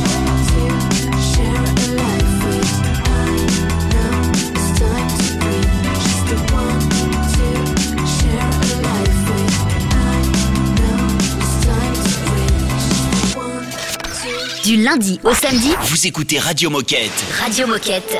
Du 14.63 14.77
lundi 14.77 15.19
au 15.23 15.33
samedi, 15.33 15.73
Vous 15.83 16.07
écoutez 16.07 16.37
Radio 16.39 16.69
Moquette. 16.69 17.23
Radio 17.39 17.65
Moquette. 17.67 18.17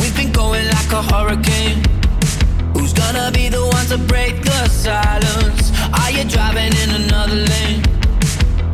We've 0.00 0.16
been 0.16 0.32
going 0.32 0.66
like 0.66 0.92
a 0.92 1.02
hurricane. 1.02 1.82
Who's 2.74 2.92
gonna 2.92 3.30
be 3.32 3.48
the 3.48 3.64
one 3.64 3.86
to 3.88 3.98
break 3.98 4.42
the 4.44 4.68
silence? 4.68 5.72
Are 5.92 6.10
you 6.10 6.24
driving 6.24 6.72
in 6.82 6.90
another 7.04 7.36
lane? 7.36 7.82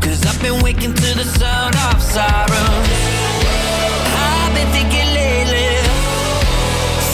Cause 0.00 0.24
I've 0.26 0.40
been 0.40 0.62
waking 0.62 0.94
to 0.94 1.14
the 1.14 1.24
sound 1.24 1.74
of 1.92 2.00
sirens. 2.02 2.88
I've 4.16 4.54
been 4.54 4.70
thinking 4.72 5.08
lately, 5.14 5.76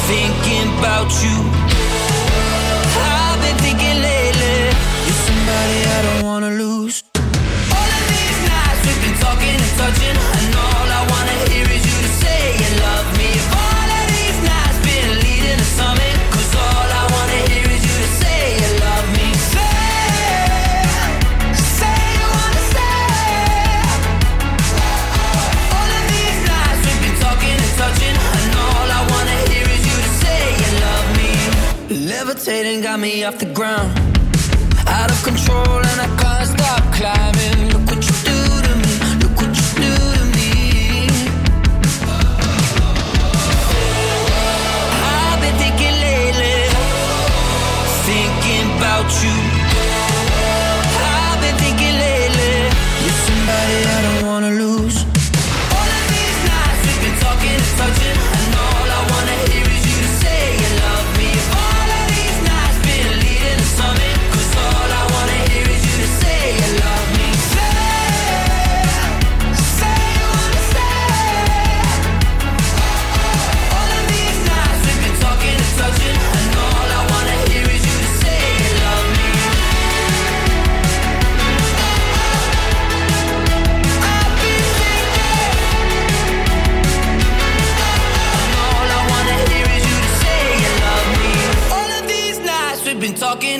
thinking 0.06 0.78
about 0.78 1.10
you. 1.22 1.55
Wanna 6.36 6.50
lose. 6.50 7.02
All 7.16 7.90
of 7.98 8.04
these 8.12 8.40
nights 8.52 8.80
we've 8.84 9.02
been 9.04 9.16
talking 9.24 9.56
and 9.64 9.72
touching, 9.80 10.16
and 10.38 10.54
all 10.64 10.88
I 10.98 11.02
wanna 11.12 11.36
hear 11.48 11.66
is 11.76 11.82
you 11.88 11.98
to 12.06 12.12
say 12.22 12.40
you 12.60 12.70
love 12.86 13.08
me. 13.16 13.28
If 13.40 13.48
all 13.64 13.88
of 13.98 14.06
these 14.16 14.38
nights 14.50 14.78
been 14.84 15.08
leading 15.24 15.58
to 15.62 15.68
something, 15.80 16.16
'cause 16.28 16.52
all 16.66 16.88
I 17.00 17.04
wanna 17.14 17.40
hear 17.48 17.66
is 17.76 17.82
you 17.88 17.96
to 18.04 18.08
say 18.20 18.40
you 18.60 18.70
love 18.84 19.06
me. 19.16 19.28
Say, 19.54 19.80
say 21.80 22.00
you 22.18 22.26
wanna 22.36 22.64
say. 22.74 23.00
All 25.76 25.90
of 25.98 26.04
these 26.12 26.38
nights 26.52 26.80
we've 26.86 27.02
been 27.06 27.16
talking 27.24 27.56
and 27.64 27.74
touching, 27.80 28.16
and 28.40 28.52
all 28.66 28.88
I 28.98 29.00
wanna 29.12 29.38
hear 29.48 29.66
is 29.76 29.82
you 29.88 29.96
to 30.06 30.10
say 30.22 30.40
you 30.62 30.70
love 30.86 31.06
me. 31.18 31.30
Levitating 32.12 32.78
got 32.86 32.98
me 33.04 33.24
off 33.24 33.38
the 33.44 33.50
ground. 33.58 33.90
Out 34.88 35.10
of 35.10 35.22
control 35.22 35.78
and 35.90 36.00
I 36.00 36.08
can't 36.20 36.48
stop 36.48 36.82
climbing. 36.92 37.70
Look 37.72 37.86
what 37.90 38.04
you 38.04 38.30
do 38.30 38.35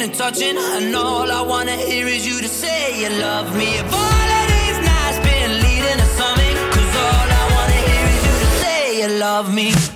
and 0.07 0.15
touching, 0.15 0.57
and 0.57 0.95
all 0.95 1.31
I 1.31 1.43
wanna 1.43 1.77
hear 1.77 2.07
is 2.07 2.27
you 2.27 2.41
to 2.41 2.49
say 2.49 3.01
you 3.01 3.11
love 3.21 3.57
me. 3.57 3.79
If 3.79 3.93
all 3.93 4.29
of 4.39 4.47
these 4.55 4.79
nights 4.91 5.19
been 5.29 5.53
leading 5.65 5.99
to 6.03 6.09
something, 6.21 6.57
'cause 6.71 6.95
all 7.07 7.29
I 7.41 7.45
wanna 7.55 7.81
hear 7.89 8.07
is 8.15 8.23
you 8.29 8.35
to 8.45 8.51
say 8.63 9.01
you 9.01 9.09
love 9.19 9.53
me. 9.53 9.96